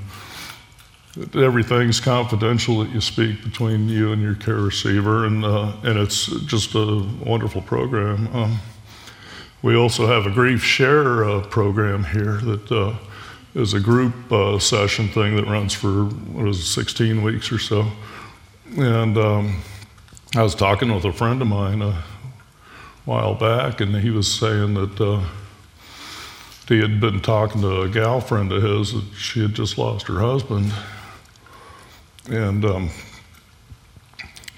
everything's 1.34 2.00
confidential 2.00 2.80
that 2.80 2.90
you 2.90 3.00
speak 3.00 3.42
between 3.42 3.88
you 3.88 4.12
and 4.12 4.22
your 4.22 4.34
care 4.34 4.56
receiver, 4.56 5.24
and 5.24 5.44
uh, 5.44 5.72
and 5.82 5.98
it's 5.98 6.26
just 6.46 6.74
a 6.74 7.06
wonderful 7.24 7.62
program. 7.62 8.28
Um, 8.34 8.58
we 9.62 9.74
also 9.74 10.06
have 10.06 10.26
a 10.26 10.30
grief 10.30 10.62
share 10.62 11.24
uh, 11.24 11.40
program 11.46 12.04
here 12.04 12.34
that 12.34 12.70
uh, 12.70 12.94
is 13.54 13.74
a 13.74 13.80
group 13.80 14.30
uh, 14.30 14.58
session 14.58 15.08
thing 15.08 15.34
that 15.36 15.46
runs 15.46 15.74
for 15.74 16.04
what 16.04 16.46
is 16.46 16.60
it, 16.60 16.62
16 16.62 17.22
weeks 17.22 17.50
or 17.50 17.58
so. 17.58 17.90
And 18.76 19.18
um, 19.18 19.62
I 20.36 20.42
was 20.42 20.54
talking 20.54 20.94
with 20.94 21.04
a 21.04 21.12
friend 21.12 21.42
of 21.42 21.48
mine 21.48 21.82
a 21.82 22.04
while 23.04 23.34
back, 23.34 23.80
and 23.80 23.96
he 23.96 24.10
was 24.10 24.32
saying 24.32 24.74
that 24.74 25.00
uh, 25.00 25.24
he 26.68 26.80
had 26.80 27.00
been 27.00 27.20
talking 27.20 27.62
to 27.62 27.80
a 27.80 27.88
gal 27.88 28.20
friend 28.20 28.52
of 28.52 28.62
his 28.62 28.92
that 28.92 29.14
she 29.16 29.42
had 29.42 29.54
just 29.54 29.76
lost 29.76 30.06
her 30.06 30.20
husband 30.20 30.72
and 32.30 32.64
um, 32.64 32.90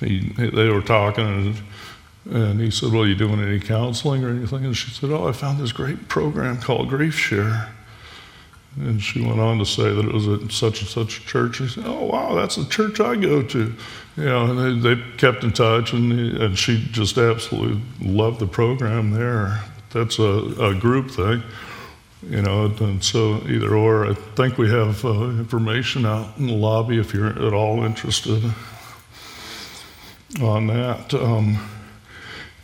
he, 0.01 0.21
they 0.37 0.69
were 0.69 0.83
talking, 0.83 1.27
and, 1.27 2.35
and 2.35 2.61
he 2.61 2.71
said, 2.71 2.93
Well, 2.93 3.03
are 3.03 3.07
you 3.07 3.15
doing 3.15 3.41
any 3.41 3.61
counseling 3.61 4.25
or 4.25 4.31
anything? 4.31 4.65
And 4.65 4.77
she 4.77 4.91
said, 4.91 5.11
Oh, 5.11 5.29
I 5.29 5.33
found 5.33 5.59
this 5.59 5.73
great 5.73 6.09
program 6.09 6.61
called 6.61 6.89
Grief 6.89 7.15
Share. 7.15 7.69
And 8.77 9.03
she 9.03 9.21
went 9.21 9.41
on 9.41 9.59
to 9.59 9.67
say 9.67 9.93
that 9.93 10.05
it 10.05 10.13
was 10.13 10.29
at 10.29 10.53
such 10.53 10.81
and 10.81 10.89
such 10.89 11.19
a 11.19 11.27
church. 11.27 11.59
He 11.59 11.67
said, 11.67 11.83
"Oh 11.87 12.05
wow, 12.05 12.37
that's 12.37 12.55
the 12.55 12.65
church 12.67 13.01
I 13.01 13.17
go 13.17 13.43
to." 13.43 13.75
You 14.17 14.25
know, 14.25 14.45
and 14.45 14.85
they, 14.85 14.95
they 14.95 15.03
kept 15.17 15.43
in 15.43 15.51
touch, 15.51 15.93
and 15.93 16.13
and 16.13 16.57
she 16.57 16.87
just 16.93 17.19
absolutely 17.19 17.83
loved 18.01 18.39
the 18.39 18.47
program 18.47 19.11
there. 19.11 19.61
That's 19.91 20.21
a, 20.21 20.55
a 20.61 20.73
group 20.73 21.11
thing 21.11 21.43
you 22.23 22.43
know, 22.43 22.67
and 22.81 23.03
so 23.03 23.37
either 23.49 23.75
or. 23.75 24.07
I 24.07 24.15
think 24.15 24.59
we 24.59 24.69
have 24.71 25.05
uh, 25.05 25.31
information 25.31 26.05
out 26.05 26.37
in 26.37 26.47
the 26.47 26.55
lobby 26.55 26.99
if 26.99 27.15
you're 27.15 27.29
at 27.29 27.53
all 27.53 27.83
interested 27.83 28.53
on 30.41 30.67
that. 30.69 31.15
Um, 31.15 31.59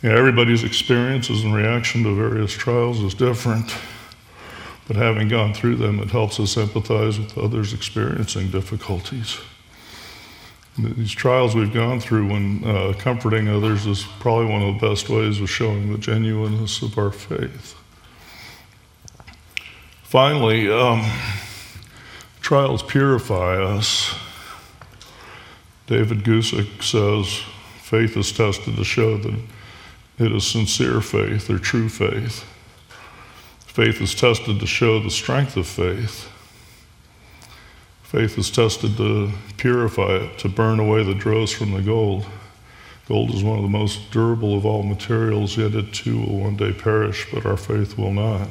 know, 0.07 0.15
everybody's 0.15 0.63
experiences 0.63 1.43
and 1.43 1.53
reaction 1.53 2.03
to 2.03 2.15
various 2.15 2.51
trials 2.51 2.99
is 2.99 3.13
different, 3.13 3.75
but 4.87 4.95
having 4.95 5.27
gone 5.27 5.53
through 5.53 5.75
them, 5.75 5.99
it 5.99 6.09
helps 6.09 6.39
us 6.39 6.55
empathize 6.55 7.19
with 7.19 7.37
others 7.37 7.73
experiencing 7.73 8.49
difficulties. 8.49 9.37
These 10.77 11.11
trials 11.11 11.55
we've 11.55 11.73
gone 11.73 11.99
through 11.99 12.27
when 12.27 12.63
uh, 12.63 12.93
comforting 12.99 13.47
others 13.47 13.87
is 13.87 14.05
probably 14.19 14.45
one 14.45 14.61
of 14.61 14.79
the 14.79 14.87
best 14.87 15.09
ways 15.09 15.41
of 15.41 15.49
showing 15.49 15.91
the 15.91 15.97
genuineness 15.97 16.83
of 16.83 16.97
our 16.99 17.11
faith. 17.11 17.75
Finally, 20.07 20.71
um, 20.71 21.03
trials 22.39 22.81
purify 22.81 23.61
us. 23.61 24.15
David 25.87 26.23
Guzik 26.23 26.81
says 26.81 27.41
faith 27.81 28.15
is 28.15 28.31
tested 28.31 28.77
to 28.77 28.85
show 28.85 29.17
that 29.17 29.37
it 30.17 30.31
is 30.31 30.47
sincere 30.47 31.01
faith 31.01 31.49
or 31.49 31.59
true 31.59 31.89
faith. 31.89 32.45
Faith 33.65 33.99
is 33.99 34.15
tested 34.15 34.61
to 34.61 34.65
show 34.65 35.03
the 35.03 35.11
strength 35.11 35.57
of 35.57 35.67
faith. 35.67 36.31
Faith 38.01 38.37
is 38.37 38.49
tested 38.49 38.95
to 38.95 39.33
purify 39.57 40.23
it, 40.23 40.37
to 40.37 40.47
burn 40.47 40.79
away 40.79 41.03
the 41.03 41.13
dross 41.15 41.51
from 41.51 41.73
the 41.73 41.81
gold. 41.81 42.25
Gold 43.09 43.31
is 43.31 43.43
one 43.43 43.57
of 43.57 43.63
the 43.63 43.67
most 43.67 44.09
durable 44.11 44.55
of 44.55 44.65
all 44.65 44.83
materials, 44.83 45.57
yet 45.57 45.75
it 45.75 45.93
too 45.93 46.17
will 46.17 46.39
one 46.39 46.55
day 46.55 46.71
perish, 46.71 47.27
but 47.29 47.45
our 47.45 47.57
faith 47.57 47.97
will 47.97 48.13
not. 48.13 48.47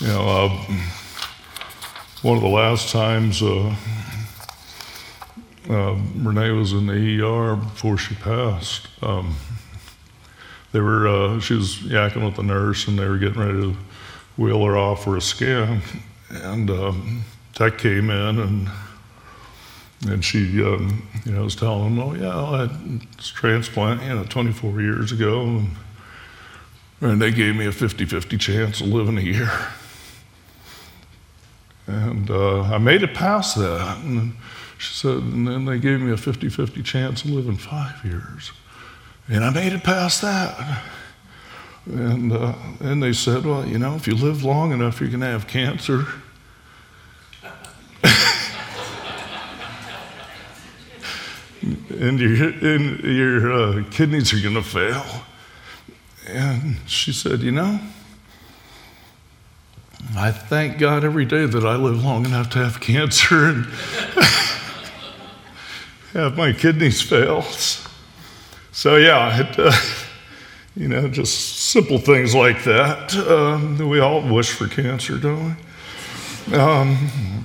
You 0.00 0.06
know, 0.06 0.22
uh, 0.22 0.48
one 2.22 2.36
of 2.38 2.42
the 2.42 2.48
last 2.48 2.88
times 2.88 3.42
uh, 3.42 3.76
uh, 5.68 5.98
Renee 6.16 6.52
was 6.52 6.72
in 6.72 6.86
the 6.86 7.22
ER 7.22 7.56
before 7.56 7.98
she 7.98 8.14
passed, 8.14 8.88
um, 9.02 9.36
they 10.72 10.80
were, 10.80 11.06
uh, 11.06 11.40
she 11.40 11.52
was 11.52 11.76
yakking 11.80 12.24
with 12.24 12.36
the 12.36 12.42
nurse 12.42 12.88
and 12.88 12.98
they 12.98 13.06
were 13.06 13.18
getting 13.18 13.40
ready 13.40 13.60
to 13.60 13.76
wheel 14.38 14.64
her 14.64 14.78
off 14.78 15.04
for 15.04 15.18
a 15.18 15.20
scan. 15.20 15.82
And 16.30 16.70
um, 16.70 17.24
tech 17.52 17.76
came 17.76 18.08
in 18.08 18.38
and 18.38 18.70
and 20.08 20.24
she, 20.24 20.64
um, 20.64 21.06
you 21.26 21.32
know, 21.32 21.42
was 21.42 21.54
telling 21.54 21.84
him, 21.84 21.98
"Oh 21.98 22.14
yeah, 22.14 22.34
I 22.34 22.60
had 22.60 23.00
this 23.18 23.28
transplant, 23.28 24.02
you 24.02 24.08
know, 24.08 24.24
24 24.24 24.80
years 24.80 25.12
ago, 25.12 25.42
and, 25.42 25.70
and 27.02 27.20
they 27.20 27.30
gave 27.30 27.54
me 27.54 27.66
a 27.66 27.70
50-50 27.70 28.40
chance 28.40 28.80
of 28.80 28.86
living 28.86 29.18
a 29.18 29.20
year." 29.20 29.50
And 31.90 32.30
uh, 32.30 32.62
I 32.62 32.78
made 32.78 33.02
it 33.02 33.14
past 33.14 33.56
that. 33.56 33.98
And 33.98 34.34
she 34.78 34.94
said, 34.94 35.16
and 35.16 35.46
then 35.46 35.64
they 35.64 35.78
gave 35.78 36.00
me 36.00 36.12
a 36.12 36.16
50-50 36.16 36.84
chance 36.84 37.24
of 37.24 37.30
living 37.30 37.56
five 37.56 38.04
years. 38.04 38.52
And 39.28 39.44
I 39.44 39.50
made 39.50 39.72
it 39.72 39.82
past 39.82 40.22
that. 40.22 40.82
And 41.86 42.32
uh, 42.32 42.54
then 42.80 43.00
they 43.00 43.12
said, 43.12 43.44
well, 43.44 43.66
you 43.66 43.78
know, 43.78 43.96
if 43.96 44.06
you 44.06 44.14
live 44.14 44.44
long 44.44 44.72
enough, 44.72 45.00
you're 45.00 45.10
going 45.10 45.20
to 45.20 45.26
have 45.26 45.48
cancer. 45.48 46.04
and 51.90 52.20
your, 52.20 52.50
and 52.50 53.02
your 53.02 53.52
uh, 53.52 53.82
kidneys 53.90 54.32
are 54.32 54.40
going 54.40 54.54
to 54.54 54.62
fail. 54.62 55.04
And 56.28 56.76
she 56.86 57.12
said, 57.12 57.40
you 57.40 57.50
know, 57.50 57.80
I 60.16 60.32
thank 60.32 60.78
God 60.78 61.04
every 61.04 61.24
day 61.24 61.46
that 61.46 61.64
I 61.64 61.76
live 61.76 62.02
long 62.02 62.26
enough 62.26 62.50
to 62.50 62.58
have 62.58 62.80
cancer 62.80 63.46
and 63.46 63.64
have 66.12 66.36
my 66.36 66.52
kidneys 66.52 67.00
fail. 67.00 67.42
So, 68.72 68.96
yeah, 68.96 69.40
it, 69.40 69.58
uh, 69.58 69.72
you 70.74 70.88
know, 70.88 71.08
just 71.08 71.58
simple 71.58 71.98
things 71.98 72.34
like 72.34 72.64
that. 72.64 73.14
Um, 73.16 73.78
we 73.88 74.00
all 74.00 74.22
wish 74.22 74.50
for 74.50 74.66
cancer, 74.66 75.16
don't 75.16 75.56
we? 76.48 76.56
Um, 76.56 77.44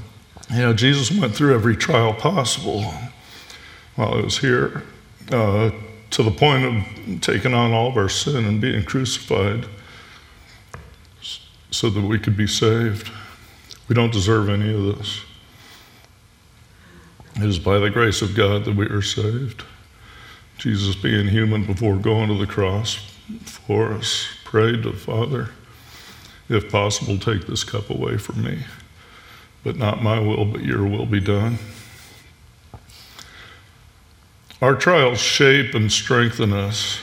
you 0.51 0.60
know, 0.60 0.73
Jesus 0.73 1.12
went 1.12 1.36
through 1.36 1.54
every 1.54 1.75
trial 1.75 2.13
possible 2.13 2.84
while 3.95 4.17
he 4.17 4.23
was 4.23 4.39
here 4.39 4.84
uh, 5.32 5.69
to 6.10 6.23
the 6.23 6.32
point 6.32 6.65
of 6.65 7.21
taking 7.21 7.54
on 7.54 7.73
all 7.73 7.89
of 7.89 7.97
our 7.97 8.10
sin 8.10 8.45
and 8.45 8.60
being 8.60 8.84
crucified 8.84 9.67
so 11.75 11.89
that 11.89 12.01
we 12.01 12.17
could 12.17 12.38
be 12.38 12.47
saved. 12.47 13.11
We 13.89 13.95
don't 13.95 14.13
deserve 14.13 14.47
any 14.47 14.73
of 14.73 14.97
this. 14.97 15.21
It 17.35 17.43
is 17.43 17.59
by 17.59 17.79
the 17.79 17.89
grace 17.89 18.21
of 18.21 18.33
God 18.33 18.63
that 18.63 18.77
we 18.77 18.85
are 18.85 19.01
saved. 19.01 19.63
Jesus, 20.57 20.95
being 20.95 21.27
human 21.27 21.65
before 21.65 21.97
going 21.97 22.29
to 22.29 22.38
the 22.38 22.47
cross 22.47 22.95
for 23.43 23.91
us, 23.91 24.25
prayed 24.45 24.83
to 24.83 24.91
the 24.91 24.97
Father, 24.97 25.49
if 26.47 26.71
possible, 26.71 27.17
take 27.17 27.45
this 27.45 27.65
cup 27.65 27.89
away 27.89 28.17
from 28.17 28.41
me. 28.41 28.59
But 29.65 29.75
not 29.75 30.01
my 30.01 30.17
will, 30.17 30.45
but 30.45 30.63
your 30.63 30.85
will 30.85 31.05
be 31.05 31.19
done. 31.19 31.57
Our 34.61 34.75
trials 34.75 35.19
shape 35.19 35.75
and 35.75 35.91
strengthen 35.91 36.53
us. 36.53 36.99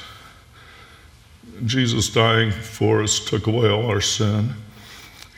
Jesus 1.66 2.08
dying 2.08 2.50
for 2.50 3.02
us 3.02 3.20
took 3.20 3.46
away 3.46 3.68
all 3.68 3.86
our 3.86 4.00
sin. 4.00 4.54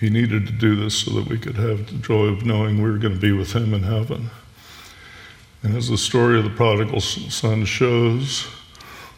He 0.01 0.11
needed 0.11 0.47
to 0.47 0.53
do 0.53 0.75
this 0.77 0.99
so 0.99 1.13
that 1.13 1.29
we 1.29 1.39
could 1.39 1.57
have 1.57 1.87
the 1.87 1.99
joy 1.99 2.27
of 2.27 2.45
knowing 2.45 2.83
we 2.83 2.91
were 2.91 2.99
going 2.99 3.15
to 3.15 3.21
be 3.21 3.33
with 3.33 3.53
Him 3.53 3.73
in 3.73 3.83
heaven. 3.83 4.31
And 5.63 5.77
as 5.77 5.89
the 5.89 5.97
story 5.97 6.39
of 6.39 6.45
the 6.45 6.51
prodigal 6.51 7.01
son 7.01 7.65
shows, 7.65 8.47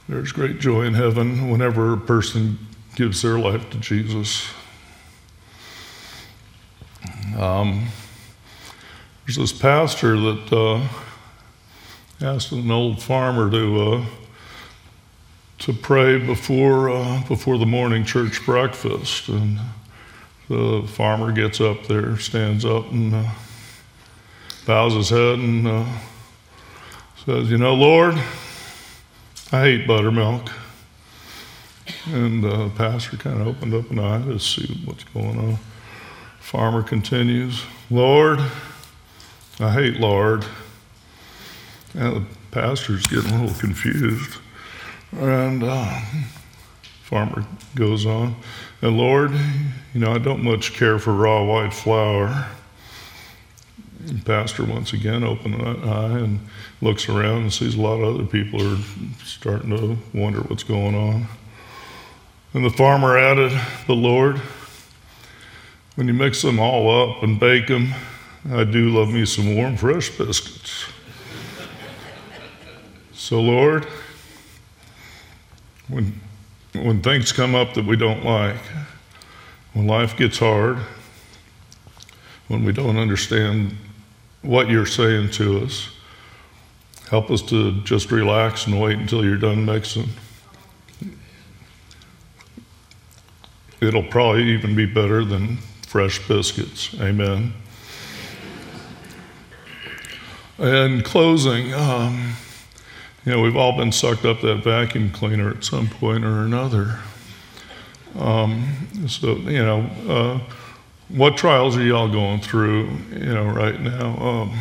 there's 0.09 0.31
great 0.31 0.61
joy 0.61 0.83
in 0.83 0.95
heaven 0.95 1.51
whenever 1.51 1.93
a 1.93 1.97
person 1.97 2.59
gives 2.95 3.23
their 3.23 3.39
life 3.39 3.69
to 3.71 3.79
Jesus. 3.79 4.49
Um, 7.37 7.89
there's 9.27 9.37
this 9.37 9.53
pastor 9.53 10.17
that 10.17 10.53
uh, 10.53 12.25
asked 12.25 12.53
an 12.53 12.71
old 12.71 13.03
farmer 13.03 13.51
to 13.51 13.83
uh, 13.83 14.05
to 15.59 15.73
pray 15.73 16.19
before 16.19 16.91
uh, 16.91 17.23
before 17.27 17.59
the 17.59 17.67
morning 17.67 18.05
church 18.05 18.45
breakfast, 18.47 19.29
and 19.29 19.59
the 20.48 20.85
farmer 20.87 21.32
gets 21.32 21.61
up 21.61 21.87
there, 21.87 22.16
stands 22.18 22.64
up, 22.64 22.90
and 22.90 23.14
uh, 23.14 23.30
bows 24.66 24.94
his 24.94 25.11
head 25.11 25.38
and 25.38 25.66
uh, 25.66 25.85
says, 27.24 27.50
"You 27.50 27.59
know, 27.59 27.74
Lord, 27.74 28.14
I 29.52 29.61
hate 29.61 29.87
buttermilk." 29.87 30.50
And 32.06 32.44
uh, 32.44 32.64
the 32.64 32.70
pastor 32.70 33.16
kind 33.16 33.40
of 33.40 33.48
opened 33.48 33.74
up 33.74 33.90
an 33.90 33.98
eye 33.98 34.22
to 34.22 34.38
see 34.38 34.80
what's 34.85 35.04
going 35.04 35.38
on. 35.38 35.59
Farmer 36.40 36.82
continues, 36.82 37.62
"Lord, 37.90 38.38
I 39.59 39.72
hate 39.72 39.98
lard." 39.98 40.44
And 41.94 42.16
the 42.16 42.26
pastor's 42.50 43.06
getting 43.06 43.30
a 43.30 43.42
little 43.42 43.59
confused. 43.59 44.38
And 45.12 45.62
uh, 45.62 46.00
farmer 47.07 47.47
goes 47.75 48.05
on, 48.05 48.35
and 48.83 48.99
Lord, 48.99 49.31
you 49.95 50.01
know, 50.01 50.12
I 50.12 50.19
don't 50.19 50.42
much 50.42 50.75
care 50.75 50.99
for 50.99 51.12
raw 51.12 51.45
white 51.45 51.73
flour. 51.73 52.49
And 54.09 54.25
pastor 54.25 54.64
once 54.64 54.92
again 54.92 55.25
opens 55.25 55.55
an 55.57 55.88
eye 55.88 56.19
and 56.19 56.40
looks 56.81 57.09
around 57.09 57.42
and 57.42 57.53
sees 57.53 57.75
a 57.75 57.81
lot 57.81 58.01
of 58.01 58.14
other 58.14 58.27
people 58.27 58.61
are 58.62 58.79
starting 59.25 59.71
to 59.71 59.97
wonder 60.16 60.40
what's 60.40 60.62
going 60.62 60.95
on. 60.95 61.27
And 62.55 62.64
the 62.64 62.71
farmer 62.71 63.16
added, 63.16 63.53
But 63.87 63.95
Lord, 63.95 64.40
when 65.95 66.09
you 66.09 66.14
mix 66.14 66.42
them 66.42 66.59
all 66.59 67.11
up 67.11 67.23
and 67.23 67.40
bake 67.40 67.69
them, 67.69 67.95
I 68.51 68.64
do 68.64 68.90
love 68.90 69.09
me 69.12 69.25
some 69.27 69.57
warm, 69.57 69.77
fresh 69.77 70.11
biscuits. 70.11 70.87
So, 73.12 73.40
Lord, 73.40 73.87
when, 75.88 76.21
when 76.85 77.03
things 77.03 77.33
come 77.33 77.55
up 77.55 77.75
that 77.75 77.85
we 77.85 77.97
don't 77.97 78.25
like, 78.25 78.57
when 79.73 79.87
life 79.87 80.17
gets 80.17 80.39
hard, 80.39 80.79
when 82.49 82.65
we 82.65 82.73
don't 82.73 82.97
understand 82.97 83.77
what 84.43 84.69
you're 84.69 84.87
saying 84.87 85.31
to 85.33 85.61
us, 85.62 85.89
help 87.11 87.31
us 87.31 87.43
to 87.43 87.81
just 87.83 88.11
relax 88.11 88.67
and 88.67 88.81
wait 88.81 88.99
until 88.99 89.25
you're 89.25 89.37
done 89.37 89.65
mixing. 89.65 90.09
It'll 93.81 94.03
probably 94.03 94.45
even 94.45 94.75
be 94.75 94.87
better 94.87 95.25
than 95.25 95.59
fresh 95.87 96.27
biscuits. 96.27 96.95
Amen. 97.01 97.53
In 100.59 101.03
closing, 101.03 101.75
um, 101.75 102.33
you 103.27 103.33
know, 103.33 103.43
we've 103.43 103.57
all 103.57 103.77
been 103.77 103.91
sucked 103.91 104.25
up 104.25 104.41
that 104.43 104.62
vacuum 104.62 105.11
cleaner 105.11 105.51
at 105.51 105.65
some 105.65 105.89
point 105.89 106.25
or 106.25 106.43
another. 106.43 107.01
Um, 108.17 108.89
so, 109.09 109.35
you 109.35 109.65
know, 109.65 109.81
uh, 110.09 110.41
what 111.09 111.37
trials 111.37 111.77
are 111.77 111.83
y'all 111.83 112.09
going 112.09 112.41
through, 112.41 112.89
you 113.11 113.35
know, 113.35 113.47
right 113.47 113.81
now? 113.81 114.17
Um, 114.17 114.59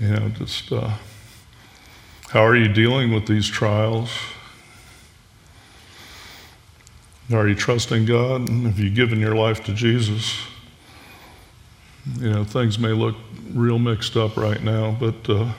you 0.00 0.08
know, 0.08 0.28
just 0.30 0.72
uh, 0.72 0.94
how 2.30 2.42
are 2.42 2.56
you 2.56 2.68
dealing 2.68 3.12
with 3.12 3.26
these 3.26 3.46
trials? 3.46 4.10
Are 7.30 7.46
you 7.46 7.54
trusting 7.54 8.06
God? 8.06 8.48
And 8.48 8.66
have 8.66 8.78
you 8.78 8.88
given 8.88 9.20
your 9.20 9.34
life 9.34 9.62
to 9.64 9.74
Jesus? 9.74 10.38
You 12.18 12.30
know, 12.30 12.44
things 12.44 12.78
may 12.78 12.92
look 12.92 13.16
real 13.52 13.78
mixed 13.78 14.16
up 14.16 14.38
right 14.38 14.62
now, 14.62 14.96
but 14.98 15.28
uh, 15.28 15.52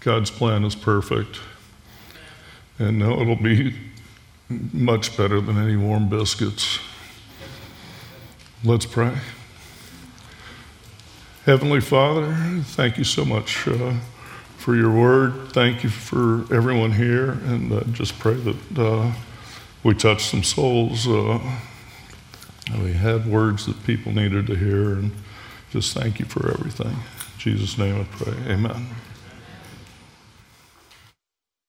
God's 0.00 0.30
plan 0.30 0.64
is 0.64 0.74
perfect. 0.74 1.40
And 2.78 3.02
it'll 3.02 3.36
be 3.36 3.74
much 4.48 5.16
better 5.16 5.40
than 5.40 5.58
any 5.58 5.76
warm 5.76 6.08
biscuits. 6.08 6.80
Let's 8.64 8.86
pray. 8.86 9.16
Heavenly 11.44 11.80
Father, 11.80 12.34
thank 12.62 12.96
you 12.96 13.04
so 13.04 13.24
much 13.24 13.68
uh, 13.68 13.94
for 14.56 14.74
your 14.74 14.90
word. 14.90 15.52
Thank 15.52 15.84
you 15.84 15.90
for 15.90 16.52
everyone 16.54 16.92
here. 16.92 17.32
And 17.32 17.72
uh, 17.72 17.84
just 17.92 18.18
pray 18.18 18.34
that 18.34 18.78
uh, 18.78 19.12
we 19.82 19.94
touch 19.94 20.24
some 20.24 20.42
souls. 20.42 21.06
Uh, 21.06 21.38
we 22.82 22.92
had 22.92 23.26
words 23.26 23.66
that 23.66 23.82
people 23.84 24.12
needed 24.12 24.46
to 24.46 24.54
hear. 24.54 24.92
And 24.92 25.12
just 25.70 25.94
thank 25.94 26.18
you 26.18 26.26
for 26.26 26.50
everything. 26.50 26.88
In 26.88 27.38
Jesus' 27.38 27.76
name 27.76 28.00
I 28.00 28.04
pray. 28.04 28.34
Amen. 28.52 28.86